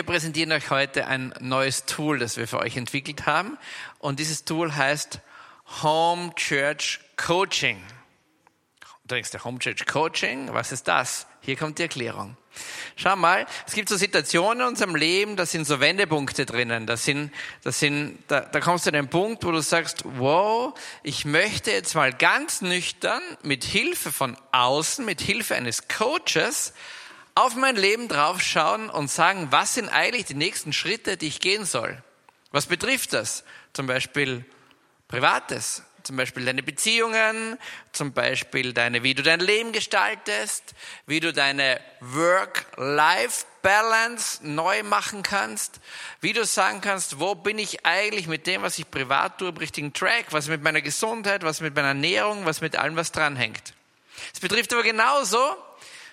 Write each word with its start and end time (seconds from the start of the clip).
Wir 0.00 0.06
präsentieren 0.06 0.50
euch 0.52 0.70
heute 0.70 1.08
ein 1.08 1.34
neues 1.40 1.84
Tool, 1.84 2.18
das 2.18 2.38
wir 2.38 2.48
für 2.48 2.58
euch 2.60 2.78
entwickelt 2.78 3.26
haben. 3.26 3.58
Und 3.98 4.18
dieses 4.18 4.46
Tool 4.46 4.74
heißt 4.74 5.20
Home 5.82 6.34
Church 6.36 7.00
Coaching. 7.18 7.76
Du 9.04 9.14
denkst, 9.14 9.30
der 9.30 9.44
Home 9.44 9.58
Church 9.58 9.84
Coaching, 9.84 10.54
was 10.54 10.72
ist 10.72 10.88
das? 10.88 11.26
Hier 11.42 11.54
kommt 11.54 11.78
die 11.78 11.82
Erklärung. 11.82 12.38
Schau 12.96 13.14
mal, 13.14 13.44
es 13.66 13.74
gibt 13.74 13.90
so 13.90 13.96
Situationen 13.98 14.62
in 14.62 14.68
unserem 14.68 14.94
Leben, 14.94 15.36
da 15.36 15.44
sind 15.44 15.66
so 15.66 15.80
Wendepunkte 15.80 16.46
drinnen. 16.46 16.86
Da, 16.86 16.96
sind, 16.96 17.30
da, 17.62 17.70
sind, 17.70 18.20
da, 18.28 18.40
da 18.40 18.60
kommst 18.60 18.86
du 18.86 18.88
an 18.88 18.94
den 18.94 19.10
Punkt, 19.10 19.44
wo 19.44 19.50
du 19.50 19.60
sagst, 19.60 20.04
wow, 20.16 20.72
ich 21.02 21.26
möchte 21.26 21.72
jetzt 21.72 21.94
mal 21.94 22.14
ganz 22.14 22.62
nüchtern 22.62 23.20
mit 23.42 23.64
Hilfe 23.64 24.10
von 24.12 24.38
außen, 24.52 25.04
mit 25.04 25.20
Hilfe 25.20 25.56
eines 25.56 25.88
Coaches 25.88 26.72
auf 27.40 27.54
mein 27.54 27.76
Leben 27.76 28.08
draufschauen 28.08 28.90
und 28.90 29.10
sagen, 29.10 29.48
was 29.50 29.74
sind 29.74 29.88
eigentlich 29.88 30.26
die 30.26 30.34
nächsten 30.34 30.72
Schritte, 30.72 31.16
die 31.16 31.28
ich 31.28 31.40
gehen 31.40 31.64
soll? 31.64 32.02
Was 32.50 32.66
betrifft 32.66 33.12
das? 33.12 33.44
Zum 33.72 33.86
Beispiel 33.86 34.44
Privates, 35.08 35.84
zum 36.02 36.16
Beispiel 36.16 36.44
deine 36.44 36.62
Beziehungen, 36.62 37.58
zum 37.92 38.12
Beispiel 38.12 38.72
deine, 38.72 39.02
wie 39.02 39.14
du 39.14 39.22
dein 39.22 39.40
Leben 39.40 39.72
gestaltest, 39.72 40.74
wie 41.06 41.20
du 41.20 41.32
deine 41.32 41.80
Work-Life-Balance 42.00 44.46
neu 44.46 44.82
machen 44.82 45.22
kannst, 45.22 45.80
wie 46.20 46.32
du 46.32 46.44
sagen 46.44 46.80
kannst, 46.80 47.20
wo 47.20 47.34
bin 47.34 47.58
ich 47.58 47.84
eigentlich 47.86 48.26
mit 48.26 48.46
dem, 48.46 48.62
was 48.62 48.78
ich 48.78 48.90
privat 48.90 49.38
tue, 49.38 49.48
im 49.48 49.56
richtigen 49.56 49.92
Track, 49.92 50.26
was 50.30 50.48
mit 50.48 50.62
meiner 50.62 50.82
Gesundheit, 50.82 51.42
was 51.42 51.60
mit 51.60 51.74
meiner 51.74 51.88
Ernährung, 51.88 52.44
was 52.44 52.60
mit 52.60 52.76
allem, 52.76 52.94
was 52.96 53.12
dranhängt. 53.12 53.74
Es 54.34 54.40
betrifft 54.40 54.72
aber 54.72 54.82
genauso 54.82 55.56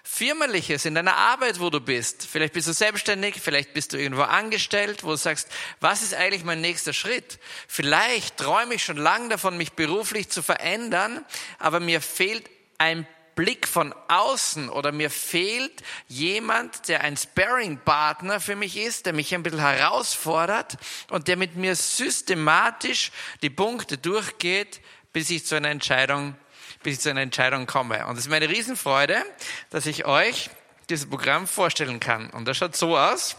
Firmliches 0.10 0.86
in 0.86 0.96
deiner 0.96 1.18
Arbeit, 1.18 1.60
wo 1.60 1.70
du 1.70 1.82
bist. 1.82 2.26
Vielleicht 2.26 2.54
bist 2.54 2.68
du 2.68 2.74
selbstständig, 2.74 3.36
vielleicht 3.42 3.74
bist 3.74 3.92
du 3.92 3.98
irgendwo 3.98 4.24
angestellt, 4.24 5.04
wo 5.04 5.10
du 5.10 5.18
sagst, 5.18 5.50
was 5.82 6.02
ist 6.02 6.14
eigentlich 6.14 6.46
mein 6.46 6.62
nächster 6.62 6.94
Schritt? 6.94 7.40
Vielleicht 7.68 8.38
träume 8.38 8.76
ich 8.76 8.84
schon 8.84 8.98
lange 8.98 9.28
davon, 9.30 9.58
mich 9.58 9.74
beruflich 9.74 10.30
zu 10.30 10.42
verändern, 10.42 11.26
aber 11.60 11.82
mir 11.82 12.00
fehlt 12.00 12.50
ein 12.78 13.06
Blick 13.36 13.68
von 13.68 13.94
außen 14.08 14.70
oder 14.70 14.94
mir 14.94 15.12
fehlt 15.12 15.84
jemand, 16.08 16.88
der 16.88 17.02
ein 17.02 17.18
Sparring-Partner 17.18 18.40
für 18.40 18.56
mich 18.56 18.78
ist, 18.78 19.06
der 19.06 19.14
mich 19.14 19.36
ein 19.36 19.44
bisschen 19.44 19.60
herausfordert 19.60 20.78
und 21.10 21.28
der 21.28 21.36
mit 21.36 21.58
mir 21.58 21.76
systematisch 21.76 23.12
die 23.42 23.50
Punkte 23.50 23.98
durchgeht, 23.98 24.80
bis 25.12 25.30
ich 25.30 25.46
zu 25.46 25.56
einer 25.56 25.70
Entscheidung 25.70 26.36
bis 26.84 26.96
ich 26.96 27.00
zu 27.02 27.10
einer 27.10 27.22
Entscheidung 27.22 27.66
komme. 27.66 28.06
Und 28.08 28.18
es 28.18 28.26
ist 28.26 28.30
meine 28.30 28.50
Riesenfreude, 28.50 29.24
dass 29.70 29.86
ich 29.86 30.06
euch 30.06 30.50
dieses 30.90 31.10
Programm 31.10 31.48
vorstellen 31.48 32.00
kann. 32.00 32.30
Und 32.30 32.46
das 32.46 32.58
schaut 32.58 32.76
so 32.76 32.98
aus. 32.98 33.36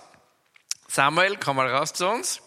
Samuel, 0.89 1.37
komm 1.37 1.57
mal 1.57 1.69
raus 1.69 1.93
zu 1.93 2.09
uns. 2.09 2.41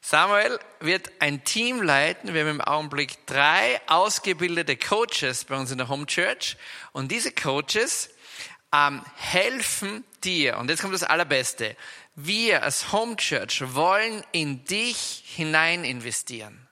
Samuel 0.00 0.58
wird 0.80 1.10
ein 1.20 1.44
Team 1.44 1.82
leiten. 1.82 2.34
Wir 2.34 2.42
haben 2.42 2.50
im 2.50 2.60
Augenblick 2.60 3.26
drei 3.26 3.80
ausgebildete 3.86 4.76
Coaches 4.76 5.44
bei 5.46 5.56
uns 5.56 5.70
in 5.70 5.78
der 5.78 5.88
Home 5.88 6.06
Church. 6.06 6.56
Und 6.92 7.10
diese 7.10 7.32
Coaches 7.32 8.10
ähm, 8.74 9.02
helfen 9.16 10.04
dir. 10.22 10.58
Und 10.58 10.68
jetzt 10.68 10.82
kommt 10.82 10.94
das 10.94 11.04
Allerbeste. 11.04 11.76
Wir 12.16 12.62
als 12.62 12.92
Home 12.92 13.16
Church 13.16 13.62
wollen 13.74 14.22
in 14.32 14.64
dich 14.64 15.24
hinein 15.26 15.84
investieren. 15.84 16.68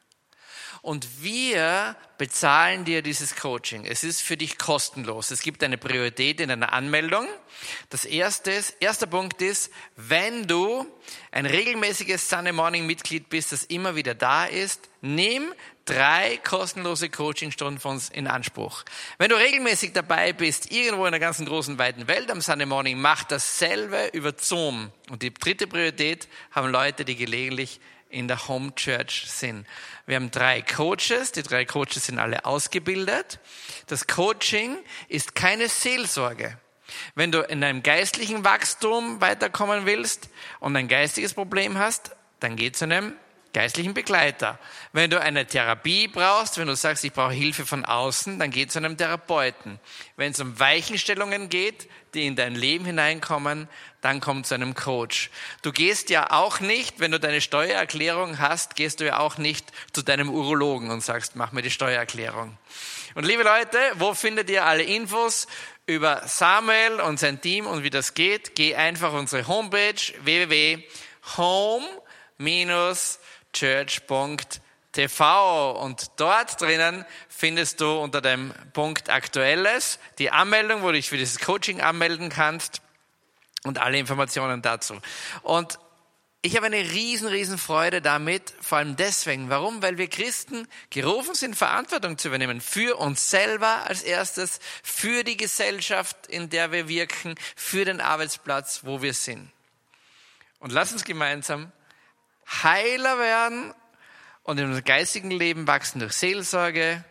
Und 0.83 1.23
wir 1.23 1.95
bezahlen 2.19 2.85
dir 2.85 3.03
dieses 3.03 3.37
Coaching. 3.37 3.85
Es 3.87 4.03
ist 4.03 4.21
für 4.21 4.37
dich 4.37 4.59
kostenlos. 4.59 5.31
Es 5.31 5.43
gibt 5.43 5.63
eine 5.63 5.79
Priorität 5.79 6.41
in 6.41 6.49
deiner 6.49 6.73
Anmeldung. 6.73 7.29
Das 7.89 8.05
erste 8.05 8.51
ist, 8.51 8.77
erster 8.81 9.07
Punkt 9.07 9.41
ist, 9.43 9.71
wenn 9.95 10.49
du 10.49 10.85
ein 11.31 11.47
regelmäßiges 11.47 12.29
Sunday 12.29 12.53
Morning 12.53 12.85
Mitglied 12.85 13.29
bist, 13.29 13.53
das 13.53 13.63
immer 13.63 13.95
wieder 13.95 14.17
da 14.17 14.45
ist, 14.45 14.89
nimm 15.03 15.55
drei 15.85 16.39
kostenlose 16.39 17.11
Coachingstunden 17.11 17.79
von 17.79 17.93
uns 17.93 18.09
in 18.09 18.27
Anspruch. 18.27 18.85
Wenn 19.19 19.31
du 19.31 19.37
regelmäßig 19.37 19.93
dabei 19.93 20.33
bist, 20.33 20.73
irgendwo 20.73 21.07
in 21.07 21.13
der 21.13 21.21
ganzen 21.21 21.47
großen 21.47 21.79
weiten 21.79 22.09
Welt 22.09 22.29
am 22.29 22.41
Sunday 22.41 22.67
Morning, 22.67 23.01
mach 23.01 23.23
dasselbe 23.23 24.09
über 24.13 24.35
Zoom. 24.37 24.91
Und 25.11 25.23
die 25.23 25.33
dritte 25.33 25.69
Priorität 25.69 26.27
haben 26.51 26.73
Leute, 26.73 27.05
die 27.05 27.15
gelegentlich 27.15 27.79
in 28.13 28.29
der 28.29 28.49
Home 28.49 28.75
Church 28.75 29.25
sind. 29.27 29.67
Wir 30.07 30.17
haben 30.17 30.31
drei 30.31 30.63
Coaches, 30.63 31.33
die 31.33 31.43
drei 31.43 31.65
Coaches 31.65 32.07
sind 32.07 32.19
alle 32.19 32.45
ausgebildet. 32.45 33.41
Das 33.87 34.07
Coaching 34.07 34.77
ist 35.09 35.35
keine 35.35 35.69
Seelsorge. 35.69 36.59
Wenn 37.15 37.33
du 37.33 37.41
in 37.41 37.61
deinem 37.61 37.83
geistlichen 37.83 38.45
Wachstum 38.45 39.21
weiterkommen 39.21 39.87
willst 39.87 40.29
und 40.61 40.77
ein 40.77 40.89
geistiges 40.89 41.35
Problem 41.35 41.79
hast, 41.79 42.15
dann 42.41 42.57
geh 42.57 42.71
zu 42.73 42.85
einem 42.85 43.15
geistlichen 43.53 43.93
Begleiter. 43.93 44.59
Wenn 44.93 45.11
du 45.11 45.21
eine 45.21 45.47
Therapie 45.47 46.09
brauchst, 46.09 46.59
wenn 46.59 46.69
du 46.69 46.77
sagst, 46.77 47.05
ich 47.05 47.13
brauche 47.13 47.33
Hilfe 47.33 47.67
von 47.67 47.85
außen, 47.85 48.39
dann 48.39 48.51
geh 48.51 48.67
zu 48.67 48.79
einem 48.79 48.97
Therapeuten. 48.97 49.79
Wenn 50.17 50.33
es 50.33 50.41
um 50.41 50.59
Weichenstellungen 50.59 51.49
geht, 51.49 51.89
die 52.15 52.27
in 52.27 52.37
dein 52.37 52.55
Leben 52.55 52.85
hineinkommen, 52.85 53.69
dann 54.01 54.21
komm 54.21 54.45
zu 54.45 54.55
einem 54.55 54.75
Coach. 54.75 55.31
Du 55.63 55.73
gehst 55.73 56.11
ja 56.11 56.31
auch 56.31 56.61
nicht, 56.61 57.01
wenn 57.01 57.13
du 57.13 57.21
deine 57.21 57.41
Steuererklärung 57.41 58.39
hast, 58.39 58.75
gehst 58.75 59.01
du 59.01 59.07
ja 59.07 59.19
auch 59.19 59.39
nicht 59.39 59.71
zu 59.93 60.03
deinem 60.03 60.31
Urologen 60.31 60.91
und 60.91 61.03
sagst, 61.03 61.37
mach 61.37 61.53
mir 61.53 61.63
die 61.63 61.71
Steuererklärung. 61.71 62.57
Und 63.15 63.25
liebe 63.25 63.43
Leute, 63.43 63.79
wo 63.95 64.15
findet 64.15 64.49
ihr 64.49 64.65
alle 64.65 64.83
Infos 64.83 65.47
über 65.87 66.23
Samuel 66.27 67.01
und 67.01 67.19
sein 67.19 67.41
Team 67.41 67.67
und 67.67 67.83
wie 67.83 67.91
das 67.91 68.15
geht? 68.15 68.55
Geh 68.55 68.75
einfach 68.75 69.13
unsere 69.13 69.47
Homepage 69.47 69.95
www.home-church.tv 73.53 75.83
und 75.83 76.11
dort 76.17 76.61
drinnen 76.61 77.05
findest 77.29 77.81
du 77.81 77.99
unter 77.99 78.21
dem 78.21 78.53
Punkt 78.73 79.11
Aktuelles 79.11 79.99
die 80.19 80.31
Anmeldung, 80.31 80.83
wo 80.83 80.89
du 80.89 80.95
dich 80.95 81.09
für 81.09 81.17
dieses 81.17 81.39
Coaching 81.39 81.81
anmelden 81.81 82.29
kannst 82.29 82.83
und 83.65 83.79
alle 83.79 83.99
Informationen 83.99 84.63
dazu. 84.63 84.99
Und 85.43 85.79
ich 86.45 86.57
habe 86.57 86.67
eine 86.67 86.91
riesen, 86.91 87.29
riesen 87.29 87.57
Freude 87.57 88.03
damit, 88.03 88.53
vor 88.61 88.79
allem 88.79 88.97
deswegen. 88.97 89.49
Warum? 89.49 89.81
Weil 89.81 89.97
wir 89.97 90.09
Christen 90.09 90.67
gerufen 90.91 91.37
sind, 91.37 91.55
Verantwortung 91.55 92.19
zu 92.19 92.27
übernehmen. 92.27 92.61
Für 92.61 92.97
uns 92.97 93.31
selber 93.31 93.87
als 93.87 94.03
erstes, 94.03 94.59
für 94.83 95.23
die 95.23 95.37
Gesellschaft, 95.37 96.27
in 96.27 96.51
der 96.51 96.73
wir 96.73 96.89
wirken, 96.89 97.37
für 97.55 97.85
den 97.85 98.01
Arbeitsplatz, 98.01 98.81
wo 98.83 99.03
wir 99.03 99.15
sind. 99.15 99.53
Und 100.59 100.73
lass 100.73 100.93
uns 100.93 101.05
gemeinsam 101.05 101.71
heiler 102.63 103.19
werden 103.19 103.75
und 104.43 104.59
in 104.59 104.67
unserem 104.67 104.85
geistigen 104.85 105.31
Leben 105.31 105.67
wachsen 105.67 106.01
durch 106.01 106.13
Seelsorge, 106.13 107.05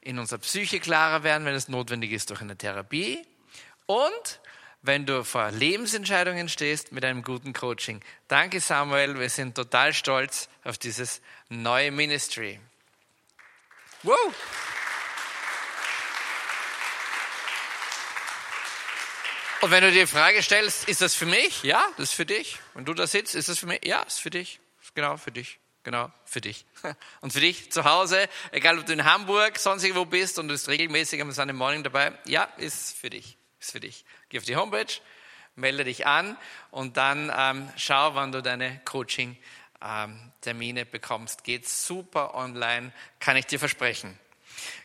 in 0.00 0.18
unserer 0.18 0.38
Psyche 0.38 0.78
klarer 0.78 1.22
werden, 1.24 1.44
wenn 1.44 1.54
es 1.54 1.68
notwendig 1.68 2.12
ist, 2.12 2.30
durch 2.30 2.40
eine 2.40 2.56
Therapie 2.56 3.26
und 3.86 4.40
wenn 4.82 5.04
du 5.04 5.24
vor 5.24 5.50
Lebensentscheidungen 5.50 6.48
stehst 6.48 6.92
mit 6.92 7.04
einem 7.04 7.22
guten 7.22 7.52
Coaching. 7.52 8.00
Danke 8.28 8.60
Samuel, 8.60 9.18
wir 9.18 9.30
sind 9.30 9.56
total 9.56 9.92
stolz 9.92 10.48
auf 10.62 10.78
dieses 10.78 11.20
neue 11.48 11.90
Ministry. 11.90 12.60
Wow. 14.04 14.16
Und 19.62 19.70
wenn 19.72 19.82
du 19.82 19.90
dir 19.90 20.02
die 20.02 20.06
Frage 20.06 20.42
stellst, 20.42 20.88
ist 20.88 21.00
das 21.00 21.14
für 21.14 21.26
mich? 21.26 21.64
Ja, 21.64 21.84
das 21.96 22.10
ist 22.10 22.14
für 22.14 22.26
dich. 22.26 22.60
Wenn 22.74 22.84
du 22.84 22.94
da 22.94 23.06
sitzt, 23.08 23.34
ist 23.34 23.48
das 23.48 23.58
für 23.58 23.66
mich? 23.66 23.84
Ja, 23.84 24.02
ist 24.02 24.20
für 24.20 24.30
dich. 24.30 24.60
Genau, 24.96 25.18
für 25.18 25.30
dich. 25.30 25.60
Genau, 25.84 26.10
für 26.24 26.40
dich. 26.40 26.64
Und 27.20 27.34
für 27.34 27.40
dich 27.40 27.70
zu 27.70 27.84
Hause, 27.84 28.30
egal 28.50 28.78
ob 28.78 28.86
du 28.86 28.94
in 28.94 29.04
Hamburg, 29.04 29.58
sonst 29.58 29.84
irgendwo 29.84 30.06
bist 30.06 30.38
und 30.38 30.48
du 30.48 30.54
bist 30.54 30.68
regelmäßig 30.68 31.20
am 31.20 31.30
Sunday 31.32 31.52
Morning 31.52 31.82
dabei, 31.82 32.12
ja, 32.24 32.44
ist 32.56 32.96
für 32.96 33.10
dich. 33.10 33.36
Ist 33.60 33.72
für 33.72 33.80
dich. 33.80 34.06
Geh 34.30 34.38
auf 34.38 34.44
die 34.44 34.56
Homepage, 34.56 34.86
melde 35.54 35.84
dich 35.84 36.06
an 36.06 36.38
und 36.70 36.96
dann 36.96 37.30
ähm, 37.36 37.68
schau, 37.76 38.14
wann 38.14 38.32
du 38.32 38.42
deine 38.42 38.80
Coaching-Termine 38.86 40.80
ähm, 40.80 40.90
bekommst. 40.90 41.44
Geht 41.44 41.68
super 41.68 42.34
online, 42.34 42.90
kann 43.20 43.36
ich 43.36 43.44
dir 43.44 43.58
versprechen. 43.58 44.18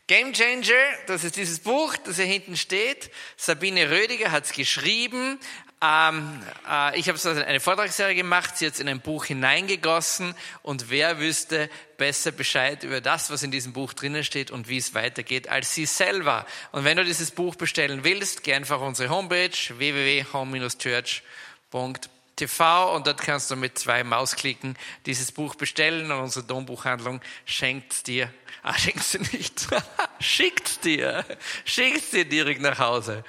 Game 0.07 0.34
Changer, 0.34 0.74
das 1.07 1.24
ist 1.24 1.38
dieses 1.38 1.62
Buch, 1.62 1.96
das 2.04 2.18
hier 2.18 2.25
hinten 2.25 2.57
steht. 2.57 3.12
Sabine 3.38 3.90
Rödiger 3.90 4.31
hat 4.31 4.44
es 4.44 4.52
geschrieben. 4.52 5.40
Ähm, 5.83 6.44
äh, 6.69 7.00
ich 7.00 7.10
habe 7.10 7.18
so 7.18 7.30
eine 7.30 7.60
Vortragsserie 7.60 8.13
gemacht, 8.13 8.57
sie 8.57 8.68
es 8.68 8.80
in 8.80 8.88
ein 8.88 9.00
Buch 9.00 9.25
hineingegossen 9.25 10.36
und 10.62 10.92
wer 10.92 11.19
wüsste 11.19 11.72
besser 11.98 12.31
Bescheid 12.31 12.83
über 12.83 13.01
das, 13.01 13.31
was 13.31 13.42
in 13.42 13.50
diesem 13.50 13.74
Buch 13.74 13.94
drinnen 13.94 14.24
steht 14.24 14.51
und 14.51 14.69
wie 14.69 14.78
es 14.78 14.94
weitergeht, 14.94 15.50
als 15.50 15.74
sie 15.74 15.88
selber. 15.88 16.45
Und 16.72 16.83
wenn 16.83 16.98
du 16.98 17.04
dieses 17.04 17.31
Buch 17.31 17.56
bestellen 17.56 18.04
willst, 18.04 18.44
geh 18.44 18.54
einfach 18.54 18.78
auf 18.78 18.88
unsere 18.88 19.10
Homepage 19.10 19.50
www.home-church.de 19.50 22.20
TV 22.36 22.95
und 22.95 23.07
dort 23.07 23.22
kannst 23.22 23.51
du 23.51 23.56
mit 23.56 23.78
zwei 23.78 24.04
Mausklicken 24.04 24.78
dieses 25.06 25.31
Buch 25.31 25.56
bestellen 25.56 26.12
und 26.12 26.19
unsere 26.19 26.45
Dombuchhandlung 26.45 27.22
schenkt 27.45 28.07
dir, 28.07 28.31
ah, 28.63 28.78
schenkt 28.78 29.04
sie 29.04 29.19
nicht, 29.19 29.68
schickt 30.19 30.83
dir, 30.83 31.25
schickt 31.66 32.13
dir 32.13 32.25
direkt 32.25 32.62
nach 32.62 32.80
Hause. 32.80 33.24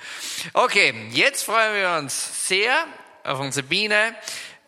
Okay, 0.52 0.94
jetzt 1.10 1.44
freuen 1.44 1.75
wir 1.75 1.99
uns 1.99 2.49
sehr 2.49 2.84
auf 3.25 3.38
unsere 3.40 3.66
Biene. 3.66 4.14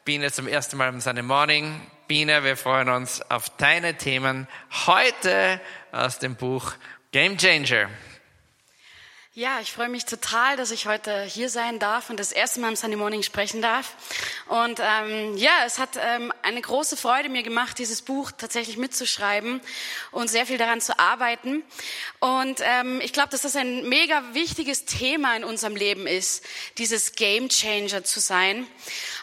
Biene 0.04 0.30
zum 0.30 0.46
ersten 0.46 0.76
Mal 0.76 0.88
im 0.88 1.00
Sunday 1.00 1.22
Morning. 1.22 1.80
Biene, 2.06 2.44
wir 2.44 2.56
freuen 2.56 2.90
uns 2.90 3.22
auf 3.30 3.48
deine 3.56 3.96
Themen 3.96 4.46
heute 4.86 5.60
aus 5.92 6.18
dem 6.18 6.36
Buch 6.36 6.74
Game 7.12 7.38
Changer. 7.38 7.88
Ja, 9.36 9.58
ich 9.60 9.72
freue 9.72 9.88
mich 9.88 10.04
total, 10.04 10.56
dass 10.56 10.70
ich 10.70 10.86
heute 10.86 11.24
hier 11.24 11.48
sein 11.48 11.80
darf 11.80 12.08
und 12.08 12.20
das 12.20 12.30
erste 12.30 12.60
Mal 12.60 12.68
im 12.68 12.76
Sunday 12.76 12.96
Morning 12.96 13.24
sprechen 13.24 13.60
darf. 13.60 13.96
Und 14.46 14.78
ähm, 14.80 15.36
ja, 15.36 15.50
es 15.66 15.80
hat 15.80 15.98
ähm, 16.00 16.32
eine 16.42 16.60
große 16.60 16.96
Freude 16.96 17.28
mir 17.28 17.42
gemacht, 17.42 17.80
dieses 17.80 18.00
Buch 18.00 18.30
tatsächlich 18.30 18.76
mitzuschreiben 18.76 19.60
und 20.12 20.30
sehr 20.30 20.46
viel 20.46 20.56
daran 20.56 20.80
zu 20.80 21.00
arbeiten. 21.00 21.64
Und 22.20 22.60
ähm, 22.60 23.00
ich 23.00 23.12
glaube, 23.12 23.30
dass 23.30 23.42
das 23.42 23.56
ein 23.56 23.88
mega 23.88 24.22
wichtiges 24.34 24.84
Thema 24.84 25.34
in 25.34 25.42
unserem 25.42 25.74
Leben 25.74 26.06
ist, 26.06 26.44
dieses 26.78 27.16
Game 27.16 27.48
Changer 27.48 28.04
zu 28.04 28.20
sein. 28.20 28.68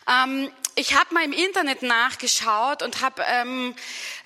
Ähm, 0.09 0.51
ich 0.75 0.95
habe 0.95 1.13
mal 1.13 1.23
im 1.23 1.33
Internet 1.33 1.81
nachgeschaut 1.81 2.81
und 2.81 3.01
habe 3.01 3.23
ähm, 3.27 3.75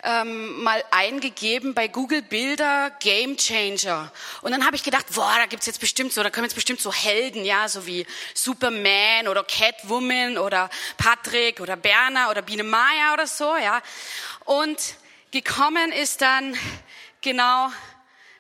ähm, 0.04 0.64
mal 0.64 0.84
eingegeben 0.92 1.74
bei 1.74 1.88
Google 1.88 2.22
Bilder 2.22 2.92
Game 3.00 3.36
Changer. 3.38 4.12
Und 4.42 4.52
dann 4.52 4.66
habe 4.66 4.76
ich 4.76 4.84
gedacht, 4.84 5.08
boah, 5.14 5.34
da 5.38 5.48
gibt's 5.48 5.66
jetzt 5.66 5.80
bestimmt 5.80 6.14
so, 6.14 6.22
da 6.22 6.30
kommen 6.30 6.46
jetzt 6.46 6.54
bestimmt 6.54 6.80
so 6.80 6.94
Helden, 6.94 7.44
ja, 7.46 7.68
so 7.68 7.88
wie 7.88 8.06
Superman 8.34 9.28
oder 9.28 9.44
Catwoman 9.44 10.38
oder 10.38 10.70
Patrick 10.98 11.60
oder 11.60 11.76
Berner 11.76 12.30
oder 12.30 12.42
Biene 12.42 12.64
Maya 12.64 13.14
oder 13.14 13.28
so, 13.28 13.56
ja. 13.58 13.82
Und 14.46 14.80
gekommen 15.32 15.92
ist 15.92 16.22
dann 16.22 16.56
genau 17.22 17.72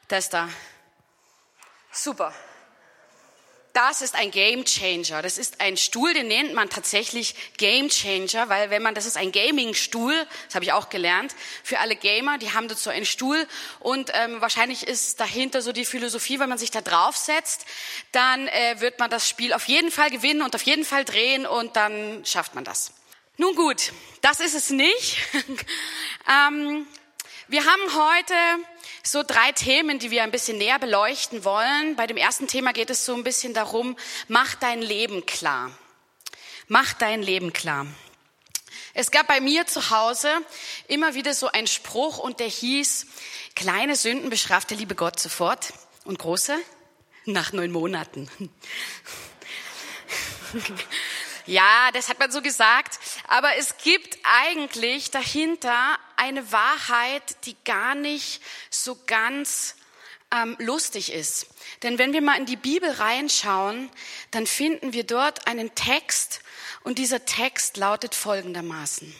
das 0.07 0.29
da. 0.29 0.47
Super. 1.91 2.33
Das 3.75 4.01
ist 4.01 4.15
ein 4.15 4.31
Game 4.31 4.63
Changer. 4.63 5.21
Das 5.21 5.37
ist 5.37 5.59
ein 5.59 5.75
Stuhl, 5.75 6.13
den 6.13 6.29
nennt 6.29 6.53
man 6.53 6.69
tatsächlich 6.69 7.35
Game 7.57 7.89
Changer, 7.89 8.47
weil 8.47 8.69
wenn 8.69 8.81
man, 8.81 8.95
das 8.95 9.05
ist 9.05 9.17
ein 9.17 9.33
Gaming-Stuhl, 9.33 10.15
das 10.45 10.55
habe 10.55 10.63
ich 10.63 10.71
auch 10.71 10.87
gelernt, 10.87 11.35
für 11.61 11.79
alle 11.79 11.97
Gamer, 11.97 12.37
die 12.37 12.53
haben 12.53 12.69
dazu 12.69 12.89
einen 12.89 13.05
Stuhl 13.05 13.45
und 13.81 14.11
ähm, 14.13 14.39
wahrscheinlich 14.39 14.87
ist 14.87 15.19
dahinter 15.19 15.61
so 15.61 15.73
die 15.73 15.83
Philosophie, 15.83 16.39
wenn 16.39 16.47
man 16.47 16.57
sich 16.57 16.71
da 16.71 16.79
draufsetzt, 16.79 17.65
dann 18.13 18.47
äh, 18.47 18.79
wird 18.79 18.97
man 18.97 19.09
das 19.09 19.27
Spiel 19.27 19.51
auf 19.51 19.67
jeden 19.67 19.91
Fall 19.91 20.09
gewinnen 20.09 20.41
und 20.41 20.55
auf 20.55 20.63
jeden 20.63 20.85
Fall 20.85 21.03
drehen 21.03 21.45
und 21.45 21.75
dann 21.75 22.25
schafft 22.25 22.55
man 22.55 22.63
das. 22.63 22.93
Nun 23.35 23.55
gut, 23.55 23.91
das 24.21 24.39
ist 24.39 24.55
es 24.55 24.69
nicht. 24.69 25.17
ähm, 26.29 26.87
wir 27.49 27.65
haben 27.65 27.93
heute 27.93 28.33
so 29.05 29.23
drei 29.23 29.51
Themen, 29.51 29.99
die 29.99 30.09
wir 30.11 30.23
ein 30.23 30.31
bisschen 30.31 30.57
näher 30.57 30.79
beleuchten 30.79 31.43
wollen. 31.45 31.95
Bei 31.95 32.07
dem 32.07 32.17
ersten 32.17 32.47
Thema 32.47 32.73
geht 32.73 32.89
es 32.89 33.05
so 33.05 33.13
ein 33.13 33.23
bisschen 33.23 33.53
darum, 33.53 33.95
mach 34.27 34.55
dein 34.55 34.81
Leben 34.81 35.25
klar. 35.25 35.71
Mach 36.67 36.93
dein 36.93 37.21
Leben 37.21 37.53
klar. 37.53 37.85
Es 38.95 39.11
gab 39.11 39.27
bei 39.27 39.41
mir 39.41 39.67
zu 39.67 39.91
Hause 39.91 40.29
immer 40.87 41.13
wieder 41.13 41.33
so 41.33 41.47
einen 41.47 41.67
Spruch 41.67 42.17
und 42.17 42.39
der 42.39 42.47
hieß, 42.47 43.05
kleine 43.55 43.95
Sünden 43.95 44.29
bestraft 44.29 44.71
der 44.71 44.77
liebe 44.77 44.95
Gott 44.95 45.19
sofort 45.19 45.73
und 46.05 46.17
große 46.17 46.57
nach 47.25 47.53
neun 47.53 47.71
Monaten. 47.71 48.29
Ja, 51.45 51.91
das 51.93 52.09
hat 52.09 52.19
man 52.19 52.31
so 52.31 52.41
gesagt. 52.41 52.99
Aber 53.27 53.55
es 53.57 53.77
gibt 53.77 54.17
eigentlich 54.23 55.11
dahinter 55.11 55.97
eine 56.15 56.51
Wahrheit, 56.51 57.45
die 57.45 57.55
gar 57.63 57.95
nicht 57.95 58.41
so 58.69 58.97
ganz 59.05 59.75
ähm, 60.31 60.55
lustig 60.59 61.11
ist. 61.11 61.47
Denn 61.83 61.97
wenn 61.97 62.13
wir 62.13 62.21
mal 62.21 62.37
in 62.37 62.45
die 62.45 62.55
Bibel 62.55 62.89
reinschauen, 62.89 63.89
dann 64.31 64.47
finden 64.47 64.93
wir 64.93 65.03
dort 65.03 65.47
einen 65.47 65.75
Text 65.75 66.41
und 66.83 66.97
dieser 66.97 67.25
Text 67.25 67.77
lautet 67.77 68.15
folgendermaßen. 68.15 69.13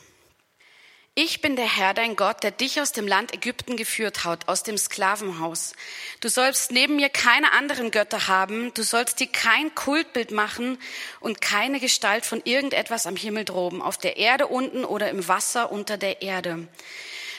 Ich 1.18 1.40
bin 1.40 1.56
der 1.56 1.78
Herr, 1.78 1.94
dein 1.94 2.18
Gott, 2.18 2.44
der 2.44 2.52
dich 2.52 2.82
aus 2.82 2.92
dem 2.92 3.08
Land 3.08 3.34
Ägypten 3.34 3.78
geführt 3.78 4.26
hat, 4.26 4.50
aus 4.50 4.64
dem 4.64 4.78
Sklavenhaus. 4.78 5.72
Du 6.20 6.28
sollst 6.28 6.74
neben 6.74 6.98
mir 6.98 7.08
keine 7.08 7.54
anderen 7.54 7.90
Götter 7.90 8.28
haben, 8.28 8.74
du 8.74 8.84
sollst 8.84 9.22
dir 9.22 9.28
kein 9.28 9.74
Kultbild 9.76 10.32
machen 10.32 10.78
und 11.22 11.40
keine 11.40 11.80
Gestalt 11.80 12.26
von 12.26 12.42
irgendetwas 12.44 13.08
am 13.08 13.16
Himmel 13.16 13.46
droben, 13.46 13.82
auf 13.82 13.98
der 13.98 14.18
Erde 14.18 14.48
unten 14.48 14.84
oder 14.84 15.10
im 15.10 15.26
Wasser 15.30 15.72
unter 15.72 15.96
der 15.96 16.22
Erde. 16.22 16.68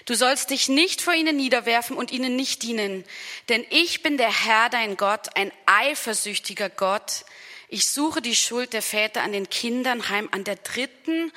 Du 0.06 0.14
sollst 0.14 0.48
dich 0.48 0.70
nicht 0.70 1.02
vor 1.02 1.12
ihnen 1.12 1.36
niederwerfen 1.36 1.98
und 1.98 2.10
ihnen 2.12 2.34
nicht 2.34 2.62
dienen, 2.62 3.04
denn 3.50 3.62
ich 3.68 4.02
bin 4.02 4.16
der 4.16 4.32
Herr, 4.32 4.70
dein 4.70 4.96
Gott, 4.96 5.36
ein 5.36 5.52
eifersüchtiger 5.66 6.70
Gott. 6.70 7.26
Ich 7.68 7.88
suche 7.88 8.22
die 8.22 8.36
Schuld 8.36 8.72
der 8.72 8.80
Väter 8.80 9.22
an 9.22 9.32
den 9.32 9.50
Kindern 9.50 10.08
heim, 10.08 10.30
an 10.32 10.44
der 10.44 10.56
dritten 10.56 11.30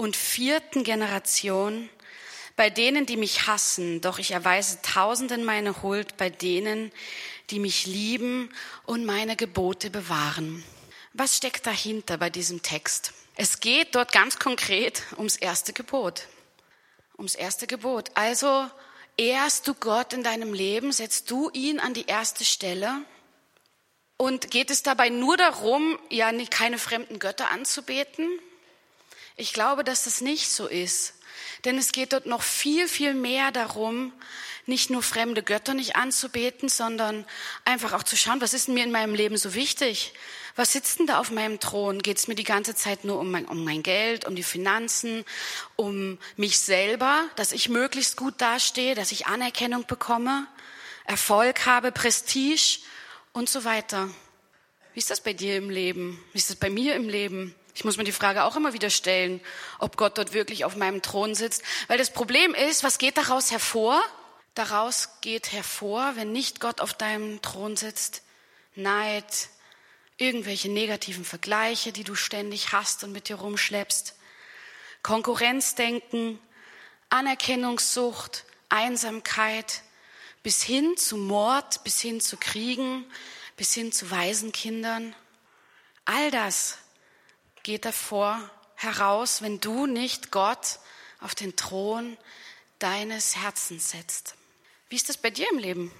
und 0.00 0.16
vierten 0.16 0.82
Generation 0.82 1.90
bei 2.56 2.70
denen, 2.70 3.04
die 3.04 3.18
mich 3.18 3.46
hassen, 3.46 4.00
doch 4.00 4.18
ich 4.18 4.30
erweise 4.30 4.80
Tausenden 4.80 5.44
meine 5.44 5.82
Huld 5.82 6.16
bei 6.16 6.30
denen, 6.30 6.90
die 7.50 7.58
mich 7.58 7.84
lieben 7.84 8.48
und 8.86 9.04
meine 9.04 9.36
Gebote 9.36 9.90
bewahren. 9.90 10.64
Was 11.12 11.36
steckt 11.36 11.66
dahinter 11.66 12.16
bei 12.16 12.30
diesem 12.30 12.62
Text? 12.62 13.12
Es 13.36 13.60
geht 13.60 13.94
dort 13.94 14.10
ganz 14.10 14.38
konkret 14.38 15.02
ums 15.18 15.36
erste 15.36 15.74
Gebot. 15.74 16.28
Ums 17.18 17.34
erste 17.34 17.66
Gebot. 17.66 18.10
Also 18.14 18.70
ehrst 19.18 19.68
du 19.68 19.74
Gott 19.74 20.14
in 20.14 20.22
deinem 20.22 20.54
Leben, 20.54 20.92
setzt 20.92 21.30
du 21.30 21.50
ihn 21.50 21.78
an 21.78 21.92
die 21.92 22.06
erste 22.06 22.46
Stelle 22.46 23.02
und 24.16 24.50
geht 24.50 24.70
es 24.70 24.82
dabei 24.82 25.10
nur 25.10 25.36
darum, 25.36 25.98
ja 26.08 26.32
keine 26.46 26.78
fremden 26.78 27.18
Götter 27.18 27.50
anzubeten, 27.50 28.26
ich 29.40 29.52
glaube, 29.52 29.84
dass 29.84 30.04
das 30.04 30.20
nicht 30.20 30.50
so 30.50 30.66
ist. 30.66 31.14
Denn 31.64 31.78
es 31.78 31.92
geht 31.92 32.12
dort 32.12 32.26
noch 32.26 32.42
viel, 32.42 32.88
viel 32.88 33.14
mehr 33.14 33.50
darum, 33.52 34.12
nicht 34.66 34.90
nur 34.90 35.02
fremde 35.02 35.42
Götter 35.42 35.74
nicht 35.74 35.96
anzubeten, 35.96 36.68
sondern 36.68 37.26
einfach 37.64 37.92
auch 37.92 38.02
zu 38.02 38.16
schauen, 38.16 38.40
was 38.40 38.54
ist 38.54 38.68
mir 38.68 38.84
in 38.84 38.92
meinem 38.92 39.14
Leben 39.14 39.36
so 39.36 39.54
wichtig? 39.54 40.12
Was 40.56 40.72
sitzt 40.72 40.98
denn 40.98 41.06
da 41.06 41.18
auf 41.18 41.30
meinem 41.30 41.58
Thron? 41.60 42.02
Geht 42.02 42.18
es 42.18 42.28
mir 42.28 42.34
die 42.34 42.44
ganze 42.44 42.74
Zeit 42.74 43.04
nur 43.04 43.18
um 43.18 43.30
mein, 43.30 43.46
um 43.46 43.64
mein 43.64 43.82
Geld, 43.82 44.26
um 44.26 44.36
die 44.36 44.42
Finanzen, 44.42 45.24
um 45.76 46.18
mich 46.36 46.58
selber, 46.58 47.24
dass 47.36 47.52
ich 47.52 47.68
möglichst 47.68 48.16
gut 48.16 48.34
dastehe, 48.38 48.94
dass 48.94 49.12
ich 49.12 49.26
Anerkennung 49.26 49.86
bekomme, 49.86 50.46
Erfolg 51.04 51.66
habe, 51.66 51.92
Prestige 51.92 52.80
und 53.32 53.48
so 53.48 53.64
weiter? 53.64 54.08
Wie 54.92 54.98
ist 54.98 55.10
das 55.10 55.20
bei 55.20 55.32
dir 55.32 55.56
im 55.56 55.70
Leben? 55.70 56.22
Wie 56.32 56.38
ist 56.38 56.50
das 56.50 56.56
bei 56.56 56.70
mir 56.70 56.94
im 56.94 57.08
Leben? 57.08 57.54
Ich 57.80 57.84
muss 57.84 57.96
mir 57.96 58.04
die 58.04 58.12
Frage 58.12 58.44
auch 58.44 58.56
immer 58.56 58.74
wieder 58.74 58.90
stellen, 58.90 59.40
ob 59.78 59.96
Gott 59.96 60.18
dort 60.18 60.34
wirklich 60.34 60.66
auf 60.66 60.76
meinem 60.76 61.00
Thron 61.00 61.34
sitzt. 61.34 61.62
Weil 61.88 61.96
das 61.96 62.12
Problem 62.12 62.52
ist, 62.52 62.84
was 62.84 62.98
geht 62.98 63.16
daraus 63.16 63.50
hervor? 63.50 64.02
Daraus 64.54 65.08
geht 65.22 65.50
hervor, 65.50 66.12
wenn 66.14 66.30
nicht 66.30 66.60
Gott 66.60 66.82
auf 66.82 66.92
deinem 66.92 67.40
Thron 67.40 67.78
sitzt, 67.78 68.20
Neid, 68.74 69.48
irgendwelche 70.18 70.68
negativen 70.68 71.24
Vergleiche, 71.24 71.90
die 71.90 72.04
du 72.04 72.14
ständig 72.14 72.72
hast 72.72 73.02
und 73.02 73.12
mit 73.12 73.30
dir 73.30 73.36
rumschleppst, 73.36 74.14
Konkurrenzdenken, 75.02 76.38
Anerkennungssucht, 77.08 78.44
Einsamkeit, 78.68 79.80
bis 80.42 80.62
hin 80.62 80.98
zu 80.98 81.16
Mord, 81.16 81.82
bis 81.82 81.98
hin 81.98 82.20
zu 82.20 82.36
Kriegen, 82.36 83.06
bis 83.56 83.72
hin 83.72 83.90
zu 83.90 84.10
Waisenkindern. 84.10 85.16
All 86.04 86.30
das 86.30 86.76
geht 87.62 87.84
davor 87.84 88.50
heraus, 88.76 89.42
wenn 89.42 89.60
du 89.60 89.86
nicht 89.86 90.30
Gott 90.30 90.78
auf 91.20 91.34
den 91.34 91.56
Thron 91.56 92.16
deines 92.78 93.36
Herzens 93.36 93.90
setzt. 93.90 94.34
Wie 94.88 94.96
ist 94.96 95.08
das 95.08 95.16
bei 95.16 95.30
dir 95.30 95.48
im 95.50 95.58
Leben? 95.58 95.92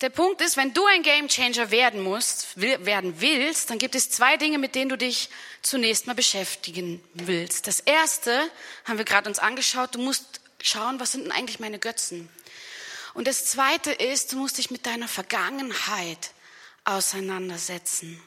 Der 0.00 0.08
Punkt 0.08 0.40
ist, 0.40 0.56
wenn 0.56 0.72
du 0.72 0.86
ein 0.86 1.02
Gamechanger 1.02 1.70
werden 1.70 2.00
musst, 2.00 2.58
werden 2.58 3.20
willst, 3.20 3.68
dann 3.68 3.78
gibt 3.78 3.94
es 3.94 4.10
zwei 4.10 4.38
Dinge, 4.38 4.56
mit 4.56 4.74
denen 4.74 4.88
du 4.88 4.96
dich 4.96 5.28
zunächst 5.60 6.06
mal 6.06 6.14
beschäftigen 6.14 7.04
willst. 7.12 7.66
Das 7.66 7.80
erste 7.80 8.50
haben 8.86 8.96
wir 8.96 9.04
gerade 9.04 9.28
uns 9.28 9.38
angeschaut. 9.38 9.94
Du 9.94 9.98
musst 9.98 10.40
schauen, 10.62 11.00
was 11.00 11.12
sind 11.12 11.24
denn 11.24 11.32
eigentlich 11.32 11.60
meine 11.60 11.78
Götzen? 11.78 12.30
Und 13.12 13.26
das 13.26 13.44
zweite 13.44 13.92
ist, 13.92 14.32
du 14.32 14.36
musst 14.36 14.56
dich 14.56 14.70
mit 14.70 14.86
deiner 14.86 15.08
Vergangenheit 15.08 16.30
auseinandersetzen. 16.84 18.22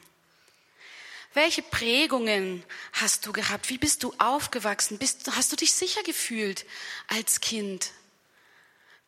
Welche 1.34 1.62
Prägungen 1.62 2.64
hast 2.92 3.26
du 3.26 3.32
gehabt? 3.32 3.68
Wie 3.68 3.78
bist 3.78 4.04
du 4.04 4.14
aufgewachsen? 4.18 4.98
Bist, 4.98 5.28
hast 5.34 5.50
du 5.50 5.56
dich 5.56 5.72
sicher 5.74 6.02
gefühlt 6.04 6.64
als 7.08 7.40
Kind? 7.40 7.90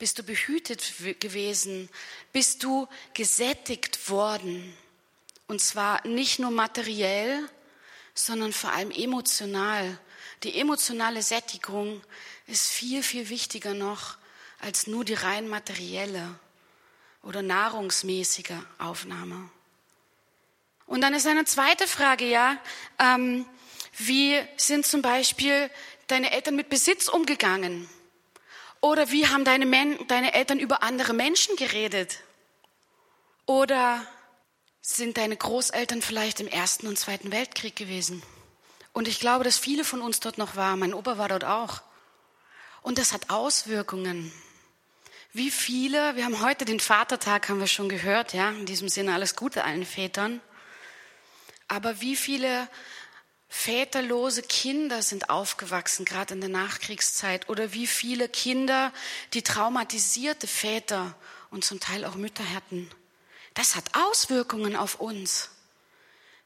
Bist 0.00 0.18
du 0.18 0.24
behütet 0.24 0.82
gewesen? 1.20 1.88
Bist 2.32 2.64
du 2.64 2.88
gesättigt 3.14 4.10
worden? 4.10 4.76
Und 5.46 5.60
zwar 5.60 6.04
nicht 6.04 6.40
nur 6.40 6.50
materiell, 6.50 7.48
sondern 8.12 8.52
vor 8.52 8.72
allem 8.72 8.90
emotional. 8.90 9.96
Die 10.42 10.58
emotionale 10.58 11.22
Sättigung 11.22 12.02
ist 12.48 12.66
viel, 12.66 13.04
viel 13.04 13.28
wichtiger 13.28 13.72
noch 13.72 14.18
als 14.58 14.88
nur 14.88 15.04
die 15.04 15.14
rein 15.14 15.46
materielle 15.46 16.40
oder 17.22 17.42
nahrungsmäßige 17.42 18.52
Aufnahme. 18.78 19.48
Und 20.86 21.00
dann 21.00 21.14
ist 21.14 21.26
eine 21.26 21.44
zweite 21.44 21.86
Frage, 21.86 22.26
ja, 22.26 22.56
ähm, 22.98 23.46
Wie 23.96 24.38
sind 24.56 24.86
zum 24.86 25.00
Beispiel 25.02 25.70
deine 26.06 26.30
Eltern 26.32 26.54
mit 26.54 26.68
Besitz 26.68 27.08
umgegangen? 27.08 27.88
Oder 28.80 29.10
wie 29.10 29.26
haben 29.26 29.44
deine, 29.44 29.64
Men 29.64 29.98
deine 30.06 30.34
Eltern 30.34 30.58
über 30.58 30.82
andere 30.82 31.14
Menschen 31.14 31.56
geredet? 31.56 32.18
Oder 33.46 34.06
sind 34.82 35.16
deine 35.16 35.36
Großeltern 35.36 36.02
vielleicht 36.02 36.40
im 36.40 36.46
Ersten 36.46 36.86
und 36.86 36.98
Zweiten 36.98 37.32
Weltkrieg 37.32 37.74
gewesen? 37.74 38.22
Und 38.92 39.08
ich 39.08 39.18
glaube, 39.18 39.44
dass 39.44 39.58
viele 39.58 39.84
von 39.84 40.02
uns 40.02 40.20
dort 40.20 40.36
noch 40.36 40.56
waren. 40.56 40.78
Mein 40.78 40.94
Opa 40.94 41.16
war 41.16 41.28
dort 41.28 41.44
auch. 41.44 41.80
Und 42.82 42.98
das 42.98 43.12
hat 43.12 43.30
Auswirkungen. 43.30 44.30
Wie 45.32 45.50
viele, 45.50 46.16
wir 46.16 46.24
haben 46.24 46.40
heute 46.42 46.64
den 46.64 46.80
Vatertag, 46.80 47.48
haben 47.48 47.60
wir 47.60 47.66
schon 47.66 47.88
gehört, 47.88 48.32
ja, 48.32 48.50
in 48.50 48.66
diesem 48.66 48.88
Sinne 48.88 49.14
alles 49.14 49.36
Gute 49.36 49.64
allen 49.64 49.86
Vätern. 49.86 50.40
Aber 51.68 52.00
wie 52.00 52.16
viele 52.16 52.68
väterlose 53.48 54.42
Kinder 54.42 55.02
sind 55.02 55.30
aufgewachsen, 55.30 56.04
gerade 56.04 56.34
in 56.34 56.40
der 56.40 56.50
Nachkriegszeit, 56.50 57.48
oder 57.48 57.72
wie 57.72 57.86
viele 57.86 58.28
Kinder, 58.28 58.92
die 59.34 59.42
traumatisierte 59.42 60.46
Väter 60.46 61.14
und 61.50 61.64
zum 61.64 61.80
Teil 61.80 62.04
auch 62.04 62.16
Mütter 62.16 62.48
hatten. 62.54 62.90
Das 63.54 63.74
hat 63.74 63.84
Auswirkungen 63.94 64.76
auf 64.76 65.00
uns. 65.00 65.50